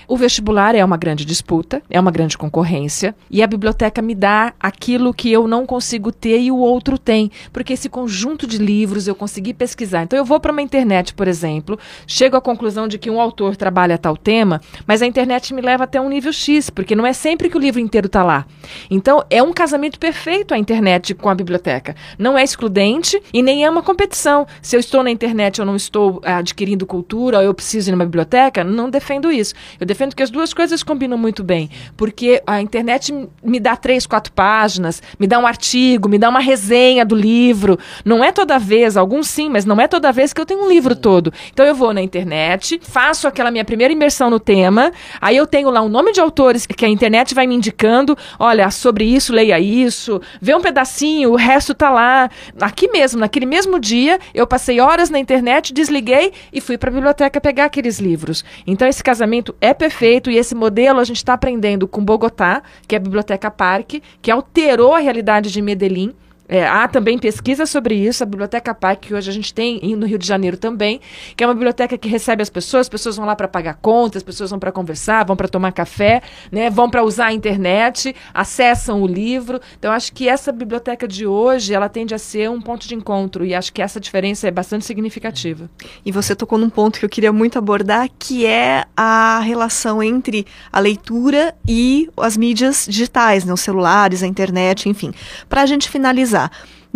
o 0.07 0.17
vestibular 0.17 0.75
é 0.75 0.83
uma 0.83 0.97
grande 0.97 1.25
disputa, 1.25 1.81
é 1.89 1.99
uma 1.99 2.11
grande 2.11 2.37
concorrência, 2.37 3.15
e 3.29 3.41
a 3.41 3.47
biblioteca 3.47 4.01
me 4.01 4.15
dá 4.15 4.53
aquilo 4.59 5.13
que 5.13 5.31
eu 5.31 5.46
não 5.47 5.65
consigo 5.65 6.11
ter 6.11 6.39
e 6.39 6.51
o 6.51 6.57
outro 6.57 6.97
tem, 6.97 7.31
porque 7.51 7.73
esse 7.73 7.89
conjunto 7.89 8.45
de 8.45 8.57
livros 8.57 9.07
eu 9.07 9.15
consegui 9.15 9.53
pesquisar. 9.53 10.03
Então 10.03 10.17
eu 10.17 10.25
vou 10.25 10.39
para 10.39 10.51
uma 10.51 10.61
internet, 10.61 11.13
por 11.13 11.27
exemplo, 11.27 11.79
chego 12.05 12.35
à 12.35 12.41
conclusão 12.41 12.87
de 12.87 12.97
que 12.97 13.09
um 13.09 13.19
autor 13.19 13.55
trabalha 13.55 13.97
tal 13.97 14.15
tema, 14.15 14.61
mas 14.85 15.01
a 15.01 15.05
internet 15.05 15.53
me 15.53 15.61
leva 15.61 15.85
até 15.85 15.99
um 15.99 16.09
nível 16.09 16.31
X, 16.31 16.69
porque 16.69 16.95
não 16.95 17.05
é 17.05 17.13
sempre 17.13 17.49
que 17.49 17.57
o 17.57 17.59
livro 17.59 17.79
inteiro 17.79 18.07
está 18.07 18.23
lá. 18.23 18.45
Então, 18.89 19.23
é 19.29 19.41
um 19.41 19.53
casamento 19.53 19.99
perfeito 19.99 20.53
a 20.53 20.57
internet 20.57 21.13
com 21.13 21.29
a 21.29 21.35
biblioteca. 21.35 21.95
Não 22.17 22.37
é 22.37 22.43
excludente 22.43 23.21
e 23.33 23.41
nem 23.41 23.63
é 23.63 23.69
uma 23.69 23.83
competição. 23.83 24.45
Se 24.61 24.75
eu 24.75 24.79
estou 24.79 25.03
na 25.03 25.11
internet 25.11 25.59
ou 25.59 25.65
não 25.65 25.75
estou 25.75 26.21
eh, 26.23 26.33
adquirindo 26.33 26.85
cultura, 26.85 27.37
ou 27.37 27.43
eu 27.43 27.53
preciso 27.53 27.89
ir 27.89 27.91
numa 27.91 28.05
biblioteca, 28.05 28.63
não 28.63 28.89
defendo 28.89 29.31
isso. 29.31 29.53
Eu 29.79 29.85
defendo 29.85 30.15
que 30.15 30.23
as 30.23 30.29
duas 30.29 30.53
coisas 30.53 30.83
combinam 30.83 31.17
muito 31.17 31.43
bem, 31.43 31.69
porque 31.95 32.41
a 32.45 32.61
internet 32.61 33.13
me 33.43 33.59
dá 33.59 33.75
três, 33.75 34.05
quatro 34.05 34.31
páginas, 34.31 35.01
me 35.19 35.27
dá 35.27 35.36
um 35.39 35.47
artigo, 35.47 36.09
me 36.09 36.17
dá 36.17 36.29
uma 36.29 36.39
resenha 36.39 37.05
do 37.05 37.15
livro. 37.15 37.79
Não 38.03 38.23
é 38.23 38.31
toda 38.31 38.59
vez, 38.59 38.97
alguns 38.97 39.27
sim, 39.29 39.49
mas 39.49 39.63
não 39.63 39.79
é 39.79 39.87
toda 39.87 40.11
vez 40.11 40.33
que 40.33 40.41
eu 40.41 40.45
tenho 40.45 40.63
um 40.63 40.69
livro 40.69 40.95
todo. 40.95 41.31
Então, 41.53 41.65
eu 41.65 41.73
vou 41.73 41.93
na 41.93 42.01
internet, 42.01 42.79
faço 42.83 43.27
aquela 43.27 43.49
minha 43.49 43.63
primeira 43.63 43.93
imersão 43.93 44.29
no 44.29 44.39
tema, 44.39 44.91
aí 45.21 45.37
eu 45.37 45.47
tenho 45.47 45.69
lá 45.69 45.81
um 45.81 45.89
nome 45.89 46.11
de 46.11 46.19
autores 46.19 46.65
que 46.65 46.85
a 46.85 46.89
internet 46.89 47.33
vai 47.33 47.47
me 47.47 47.55
indicando, 47.55 48.17
olha, 48.37 48.57
olha, 48.57 48.71
sobre 48.71 49.05
isso, 49.05 49.33
leia 49.33 49.59
isso, 49.59 50.19
vê 50.41 50.55
um 50.55 50.61
pedacinho, 50.61 51.31
o 51.31 51.35
resto 51.35 51.73
tá 51.73 51.89
lá. 51.89 52.29
Aqui 52.59 52.89
mesmo, 52.89 53.19
naquele 53.19 53.45
mesmo 53.45 53.79
dia, 53.79 54.19
eu 54.33 54.47
passei 54.47 54.79
horas 54.79 55.09
na 55.09 55.19
internet, 55.19 55.73
desliguei 55.73 56.33
e 56.51 56.59
fui 56.59 56.77
para 56.77 56.89
a 56.89 56.93
biblioteca 56.93 57.39
pegar 57.39 57.65
aqueles 57.65 57.99
livros. 57.99 58.43
Então 58.65 58.87
esse 58.87 59.03
casamento 59.03 59.55
é 59.61 59.73
perfeito 59.73 60.31
e 60.31 60.37
esse 60.37 60.55
modelo 60.55 60.99
a 60.99 61.03
gente 61.03 61.17
está 61.17 61.33
aprendendo 61.33 61.87
com 61.87 62.03
Bogotá, 62.03 62.63
que 62.87 62.95
é 62.95 62.97
a 62.97 63.01
Biblioteca 63.01 63.51
Parque, 63.51 64.01
que 64.21 64.31
alterou 64.31 64.95
a 64.95 64.99
realidade 64.99 65.16
de 65.53 65.61
Medellín 65.61 66.13
é, 66.47 66.65
há 66.65 66.87
também 66.87 67.17
pesquisa 67.17 67.65
sobre 67.65 67.95
isso, 67.95 68.23
a 68.23 68.25
Biblioteca 68.25 68.73
PAC, 68.73 69.07
que 69.07 69.13
hoje 69.13 69.29
a 69.29 69.33
gente 69.33 69.53
tem 69.53 69.81
no 69.95 70.05
Rio 70.05 70.17
de 70.17 70.25
Janeiro 70.25 70.57
também, 70.57 71.01
que 71.35 71.43
é 71.43 71.47
uma 71.47 71.53
biblioteca 71.53 71.97
que 71.97 72.07
recebe 72.07 72.41
as 72.41 72.49
pessoas, 72.49 72.81
as 72.81 72.89
pessoas 72.89 73.17
vão 73.17 73.25
lá 73.25 73.35
para 73.35 73.47
pagar 73.47 73.75
contas, 73.75 74.17
as 74.17 74.23
pessoas 74.23 74.49
vão 74.49 74.59
para 74.59 74.71
conversar, 74.71 75.25
vão 75.25 75.35
para 75.35 75.47
tomar 75.47 75.71
café, 75.71 76.21
né, 76.51 76.69
vão 76.69 76.89
para 76.89 77.03
usar 77.03 77.27
a 77.27 77.33
internet, 77.33 78.15
acessam 78.33 79.01
o 79.01 79.07
livro. 79.07 79.59
Então, 79.77 79.91
acho 79.91 80.13
que 80.13 80.29
essa 80.29 80.51
biblioteca 80.51 81.07
de 81.07 81.27
hoje, 81.27 81.73
ela 81.73 81.89
tende 81.89 82.15
a 82.15 82.17
ser 82.17 82.49
um 82.49 82.61
ponto 82.61 82.87
de 82.87 82.95
encontro, 82.95 83.45
e 83.45 83.53
acho 83.53 83.73
que 83.73 83.81
essa 83.81 83.99
diferença 83.99 84.47
é 84.47 84.51
bastante 84.51 84.85
significativa. 84.85 85.69
E 86.05 86.11
você 86.11 86.35
tocou 86.35 86.57
num 86.57 86.69
ponto 86.69 86.99
que 86.99 87.05
eu 87.05 87.09
queria 87.09 87.33
muito 87.33 87.57
abordar, 87.57 88.07
que 88.17 88.45
é 88.45 88.85
a 88.95 89.39
relação 89.39 90.01
entre 90.01 90.45
a 90.71 90.79
leitura 90.79 91.53
e 91.67 92.09
as 92.17 92.37
mídias 92.37 92.85
digitais, 92.89 93.43
né, 93.43 93.51
os 93.51 93.61
celulares, 93.61 94.23
a 94.23 94.27
internet, 94.27 94.87
enfim. 94.87 95.11
Para 95.49 95.63
a 95.63 95.65
gente 95.65 95.89
finalizar, 95.89 96.36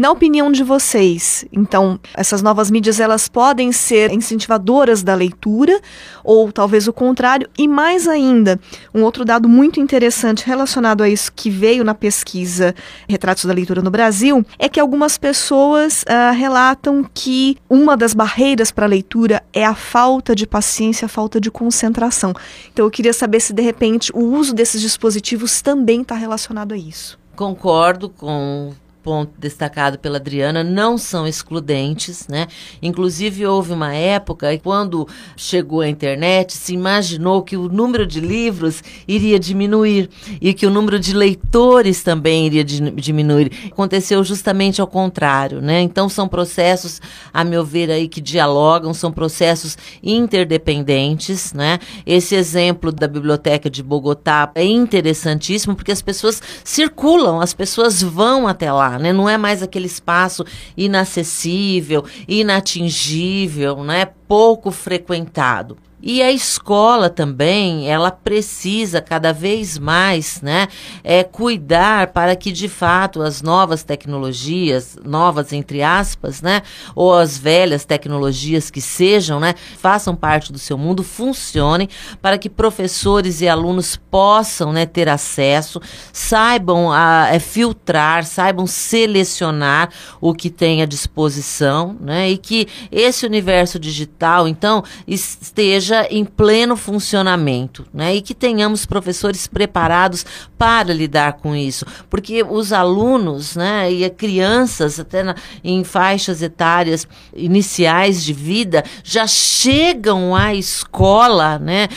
na 0.01 0.09
opinião 0.09 0.51
de 0.51 0.63
vocês, 0.63 1.45
então, 1.51 1.99
essas 2.15 2.41
novas 2.41 2.71
mídias 2.71 2.99
elas 2.99 3.27
podem 3.27 3.71
ser 3.71 4.11
incentivadoras 4.11 5.03
da 5.03 5.13
leitura 5.13 5.79
ou 6.23 6.51
talvez 6.51 6.87
o 6.87 6.93
contrário? 6.93 7.47
E 7.57 7.67
mais 7.67 8.07
ainda, 8.07 8.59
um 8.95 9.03
outro 9.03 9.25
dado 9.25 9.49
muito 9.49 9.79
interessante 9.79 10.43
relacionado 10.43 11.03
a 11.03 11.09
isso 11.09 11.31
que 11.31 11.49
veio 11.49 11.83
na 11.83 11.93
pesquisa 11.93 12.73
Retratos 13.07 13.45
da 13.45 13.53
Leitura 13.53 13.81
no 13.81 13.91
Brasil 13.91 14.45
é 14.57 14.69
que 14.69 14.79
algumas 14.79 15.17
pessoas 15.17 16.03
uh, 16.03 16.33
relatam 16.33 17.05
que 17.13 17.57
uma 17.69 17.95
das 17.95 18.13
barreiras 18.13 18.71
para 18.71 18.85
a 18.85 18.89
leitura 18.89 19.43
é 19.53 19.65
a 19.65 19.75
falta 19.75 20.33
de 20.33 20.47
paciência, 20.47 21.05
a 21.05 21.09
falta 21.09 21.39
de 21.39 21.51
concentração. 21.51 22.33
Então, 22.71 22.85
eu 22.85 22.89
queria 22.89 23.13
saber 23.13 23.39
se 23.39 23.53
de 23.53 23.61
repente 23.61 24.11
o 24.15 24.23
uso 24.23 24.55
desses 24.55 24.81
dispositivos 24.81 25.61
também 25.61 26.01
está 26.01 26.15
relacionado 26.15 26.73
a 26.73 26.77
isso. 26.77 27.19
Concordo 27.35 28.09
com 28.09 28.73
ponto 29.01 29.31
destacado 29.37 29.97
pela 29.99 30.17
Adriana, 30.17 30.63
não 30.63 30.97
são 30.97 31.27
excludentes, 31.27 32.27
né? 32.27 32.47
Inclusive 32.81 33.45
houve 33.45 33.73
uma 33.73 33.93
época 33.93 34.57
quando 34.59 35.07
chegou 35.35 35.81
a 35.81 35.87
internet, 35.87 36.53
se 36.53 36.73
imaginou 36.73 37.41
que 37.41 37.57
o 37.57 37.67
número 37.67 38.05
de 38.05 38.19
livros 38.19 38.83
iria 39.07 39.39
diminuir 39.39 40.09
e 40.39 40.53
que 40.53 40.65
o 40.65 40.69
número 40.69 40.99
de 40.99 41.13
leitores 41.13 42.03
também 42.03 42.45
iria 42.45 42.63
diminuir. 42.63 43.51
Aconteceu 43.71 44.23
justamente 44.23 44.81
ao 44.81 44.87
contrário, 44.87 45.61
né? 45.61 45.81
Então 45.81 46.07
são 46.07 46.27
processos, 46.27 47.01
a 47.33 47.43
meu 47.43 47.65
ver 47.65 47.89
aí 47.89 48.07
que 48.07 48.21
dialogam, 48.21 48.93
são 48.93 49.11
processos 49.11 49.77
interdependentes, 50.03 51.53
né? 51.53 51.79
Esse 52.05 52.35
exemplo 52.35 52.91
da 52.91 53.07
biblioteca 53.07 53.69
de 53.69 53.81
Bogotá 53.81 54.51
é 54.55 54.65
interessantíssimo 54.65 55.75
porque 55.75 55.91
as 55.91 56.01
pessoas 56.01 56.41
circulam, 56.63 57.41
as 57.41 57.53
pessoas 57.53 58.01
vão 58.01 58.47
até 58.47 58.71
lá 58.71 58.90
né? 58.99 59.13
Não 59.13 59.27
é 59.29 59.37
mais 59.37 59.61
aquele 59.61 59.87
espaço 59.87 60.45
inacessível, 60.75 62.03
inatingível, 62.27 63.83
né? 63.83 64.05
Pouco 64.27 64.71
frequentado. 64.71 65.77
E 66.01 66.21
a 66.23 66.31
escola 66.31 67.09
também, 67.09 67.87
ela 67.87 68.09
precisa 68.09 68.99
cada 68.99 69.31
vez 69.31 69.77
mais, 69.77 70.41
né, 70.41 70.67
é, 71.03 71.23
cuidar 71.23 72.07
para 72.07 72.35
que 72.35 72.51
de 72.51 72.67
fato 72.67 73.21
as 73.21 73.41
novas 73.41 73.83
tecnologias, 73.83 74.97
novas 75.05 75.53
entre 75.53 75.83
aspas, 75.83 76.41
né, 76.41 76.63
ou 76.95 77.13
as 77.13 77.37
velhas 77.37 77.85
tecnologias 77.85 78.71
que 78.71 78.81
sejam, 78.81 79.39
né, 79.39 79.53
façam 79.77 80.15
parte 80.15 80.51
do 80.51 80.57
seu 80.57 80.77
mundo, 80.77 81.03
funcionem 81.03 81.87
para 82.19 82.37
que 82.37 82.49
professores 82.49 83.41
e 83.41 83.47
alunos 83.47 83.95
possam, 83.95 84.73
né, 84.73 84.87
ter 84.87 85.07
acesso, 85.07 85.79
saibam 86.11 86.91
a, 86.91 87.27
é, 87.31 87.37
filtrar, 87.39 88.25
saibam 88.25 88.65
selecionar 88.65 89.89
o 90.19 90.33
que 90.33 90.49
tem 90.49 90.81
à 90.81 90.85
disposição, 90.85 91.95
né, 91.99 92.29
e 92.31 92.37
que 92.37 92.67
esse 92.91 93.23
universo 93.23 93.77
digital, 93.77 94.47
então, 94.47 94.83
esteja 95.07 95.90
esteja 95.91 96.07
em 96.09 96.23
pleno 96.23 96.77
funcionamento, 96.77 97.85
né? 97.93 98.15
E 98.15 98.21
que 98.21 98.33
tenhamos 98.33 98.85
professores 98.85 99.45
preparados 99.47 100.25
para 100.57 100.93
lidar 100.93 101.33
com 101.33 101.55
isso, 101.55 101.85
porque 102.07 102.43
os 102.43 102.71
alunos, 102.71 103.55
né, 103.55 103.91
e 103.91 104.07
crianças 104.11 104.99
até 104.99 105.23
na, 105.23 105.35
em 105.63 105.83
faixas 105.83 106.43
etárias 106.43 107.07
iniciais 107.35 108.23
de 108.23 108.31
vida 108.31 108.83
já 109.03 109.25
chegam 109.25 110.35
à 110.35 110.53
escola, 110.53 111.57
né, 111.57 111.87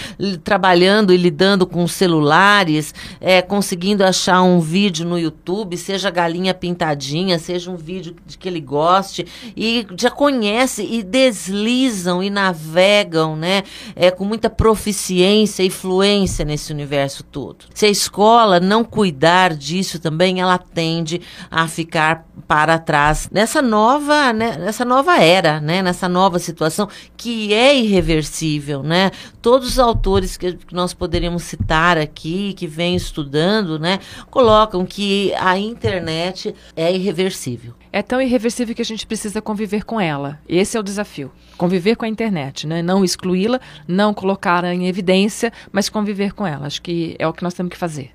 trabalhando 0.42 1.12
e 1.12 1.16
lidando 1.18 1.66
com 1.66 1.86
celulares, 1.86 2.94
é, 3.20 3.42
conseguindo 3.42 4.02
achar 4.02 4.40
um 4.40 4.60
vídeo 4.60 5.06
no 5.06 5.18
YouTube, 5.18 5.76
seja 5.76 6.10
galinha 6.10 6.54
pintadinha, 6.54 7.38
seja 7.38 7.70
um 7.70 7.76
vídeo 7.76 8.16
de 8.26 8.38
que 8.38 8.48
ele 8.48 8.60
goste 8.62 9.26
e 9.54 9.86
já 9.98 10.10
conhece 10.10 10.88
e 10.90 11.02
deslizam 11.02 12.22
e 12.22 12.30
navegam, 12.30 13.36
né, 13.36 13.62
é, 13.94 14.10
com 14.10 14.24
muita 14.24 14.48
proficiência 14.50 15.62
e 15.62 15.70
fluência 15.70 16.44
nesse 16.44 16.72
universo 16.72 17.22
todo. 17.24 17.66
Se 17.74 17.86
a 17.86 17.90
escola 17.90 18.60
não 18.60 18.84
cuidar 18.84 19.54
disso 19.54 19.98
também, 19.98 20.40
ela 20.40 20.58
tende 20.58 21.20
a 21.50 21.66
ficar 21.68 22.26
para 22.46 22.78
trás 22.78 23.28
nessa 23.32 23.62
nova, 23.62 24.32
né, 24.32 24.56
nessa 24.58 24.84
nova 24.84 25.16
era, 25.18 25.60
né, 25.60 25.82
nessa 25.82 26.08
nova 26.08 26.38
situação 26.38 26.88
que 27.16 27.52
é 27.54 27.76
irreversível, 27.76 28.82
né? 28.82 29.10
Todos 29.40 29.68
os 29.70 29.78
autores 29.78 30.36
que, 30.36 30.52
que 30.54 30.74
nós 30.74 30.92
poderíamos 30.92 31.42
citar 31.44 31.96
aqui, 31.96 32.52
que 32.54 32.66
vêm 32.66 32.96
estudando, 32.96 33.78
né, 33.78 33.98
colocam 34.30 34.84
que 34.84 35.32
a 35.34 35.58
internet 35.58 36.54
é 36.76 36.92
irreversível. 36.94 37.74
É 37.94 38.02
tão 38.02 38.20
irreversível 38.20 38.74
que 38.74 38.82
a 38.82 38.84
gente 38.84 39.06
precisa 39.06 39.40
conviver 39.40 39.84
com 39.84 40.00
ela. 40.00 40.40
Esse 40.48 40.76
é 40.76 40.80
o 40.80 40.82
desafio. 40.82 41.30
Conviver 41.56 41.94
com 41.94 42.04
a 42.04 42.08
internet, 42.08 42.66
né? 42.66 42.82
Não 42.82 43.04
excluí-la, 43.04 43.60
não 43.86 44.12
colocá-la 44.12 44.74
em 44.74 44.88
evidência, 44.88 45.52
mas 45.70 45.88
conviver 45.88 46.32
com 46.32 46.44
ela. 46.44 46.66
Acho 46.66 46.82
que 46.82 47.14
é 47.20 47.28
o 47.28 47.32
que 47.32 47.44
nós 47.44 47.54
temos 47.54 47.70
que 47.70 47.78
fazer. 47.78 48.10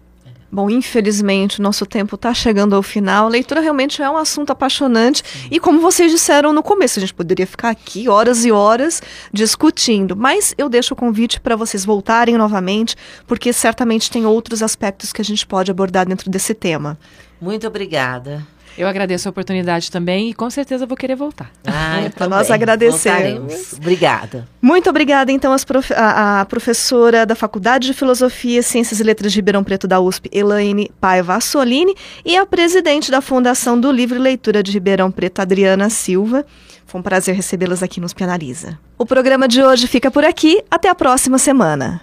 Bom, 0.52 0.70
infelizmente, 0.70 1.62
o 1.62 1.64
nosso 1.64 1.86
tempo 1.86 2.16
está 2.16 2.34
chegando 2.34 2.76
ao 2.76 2.84
final. 2.84 3.28
A 3.28 3.30
leitura 3.30 3.62
realmente 3.62 4.02
é 4.02 4.10
um 4.10 4.18
assunto 4.18 4.50
apaixonante. 4.50 5.24
E 5.50 5.62
como 5.62 5.80
vocês 5.80 6.12
disseram 6.12 6.52
no 6.52 6.62
começo, 6.62 7.00
a 7.00 7.02
gente 7.02 7.14
poderia 7.14 7.48
ficar 7.48 7.70
aqui 7.70 8.10
horas 8.10 8.44
e 8.44 8.52
horas 8.52 9.02
discutindo. 9.32 10.14
Mas 10.14 10.54
eu 10.58 10.68
deixo 10.68 10.94
o 10.94 10.98
convite 10.98 11.40
para 11.40 11.56
vocês 11.56 11.86
voltarem 11.86 12.38
novamente, 12.38 12.98
porque 13.26 13.54
certamente 13.54 14.12
tem 14.12 14.26
outros 14.26 14.62
aspectos 14.62 15.14
que 15.14 15.22
a 15.22 15.26
gente 15.26 15.48
pode 15.48 15.72
abordar 15.72 16.06
dentro 16.06 16.30
desse 16.30 16.54
tema. 16.54 17.00
Muito 17.42 17.68
obrigada. 17.68 18.46
Eu 18.78 18.88
agradeço 18.88 19.28
a 19.28 19.32
oportunidade 19.32 19.92
também 19.92 20.30
e 20.30 20.34
com 20.34 20.50
certeza 20.50 20.86
vou 20.86 20.96
querer 20.96 21.16
voltar. 21.16 21.52
Ah, 21.66 22.02
então 22.08 22.30
nós 22.30 22.50
agradecemos. 22.50 23.04
Voltaremos. 23.04 23.74
Obrigada. 23.74 24.48
Muito 24.62 24.90
obrigada, 24.90 25.32
então, 25.34 25.54
prof... 25.68 25.94
a, 25.94 26.42
a, 26.42 26.46
professora 26.46 27.26
da 27.26 27.36
Faculdade 27.36 27.88
de 27.88 27.94
Filosofia, 27.94 28.64
Ciências 28.64 29.02
e 29.02 29.04
Letras 29.04 29.34
de 29.34 29.38
Ribeirão 29.38 29.66
Preto 29.66 29.86
da 29.86 30.00
USP, 30.00 30.30
Elaine 30.32 30.90
Paiva 31.00 31.36
Assolini, 31.36 31.94
e 32.24 32.38
a 32.38 32.46
presidente 32.46 33.12
da 33.12 33.20
Fundação 33.20 33.78
do 33.78 33.92
Livro 33.92 34.18
e 34.18 34.22
Leitura 34.22 34.64
de 34.64 34.72
Ribeirão 34.72 35.12
Preto, 35.12 35.42
Adriana 35.42 35.90
Silva. 35.90 36.46
Foi 36.86 37.02
um 37.02 37.04
prazer 37.04 37.36
recebê-las 37.36 37.84
aqui 37.84 38.00
nos 38.00 38.14
Penaliza. 38.14 38.80
O 38.98 39.06
programa 39.06 39.46
de 39.46 39.62
hoje 39.62 39.88
fica 39.88 40.10
por 40.10 40.24
aqui. 40.24 40.64
Até 40.72 40.88
a 40.88 40.96
próxima 40.96 41.38
semana. 41.38 42.02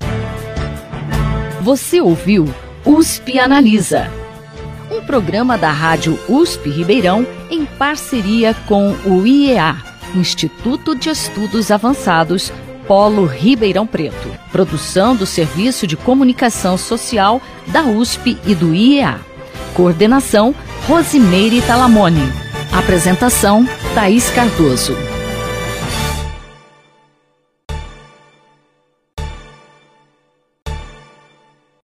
Você 1.62 2.02
ouviu 2.02 2.44
USP 2.84 3.38
Analisa 3.38 4.08
um 4.90 5.00
programa 5.02 5.56
da 5.58 5.70
Rádio 5.70 6.18
USP 6.28 6.70
Ribeirão 6.70 7.26
em 7.50 7.64
parceria 7.64 8.54
com 8.66 8.92
o 9.04 9.26
IEA, 9.26 9.76
Instituto 10.14 10.94
de 10.94 11.10
Estudos 11.10 11.70
Avançados, 11.70 12.52
Polo 12.86 13.26
Ribeirão 13.26 13.86
Preto. 13.86 14.30
Produção 14.52 15.16
do 15.16 15.26
Serviço 15.26 15.86
de 15.86 15.96
Comunicação 15.96 16.78
Social 16.78 17.40
da 17.66 17.82
USP 17.82 18.38
e 18.46 18.54
do 18.54 18.74
IEA. 18.74 19.20
Coordenação 19.74 20.54
Rosimeire 20.86 21.60
Talamone. 21.62 22.32
Apresentação 22.72 23.66
Thaís 23.94 24.30
Cardoso. 24.30 25.15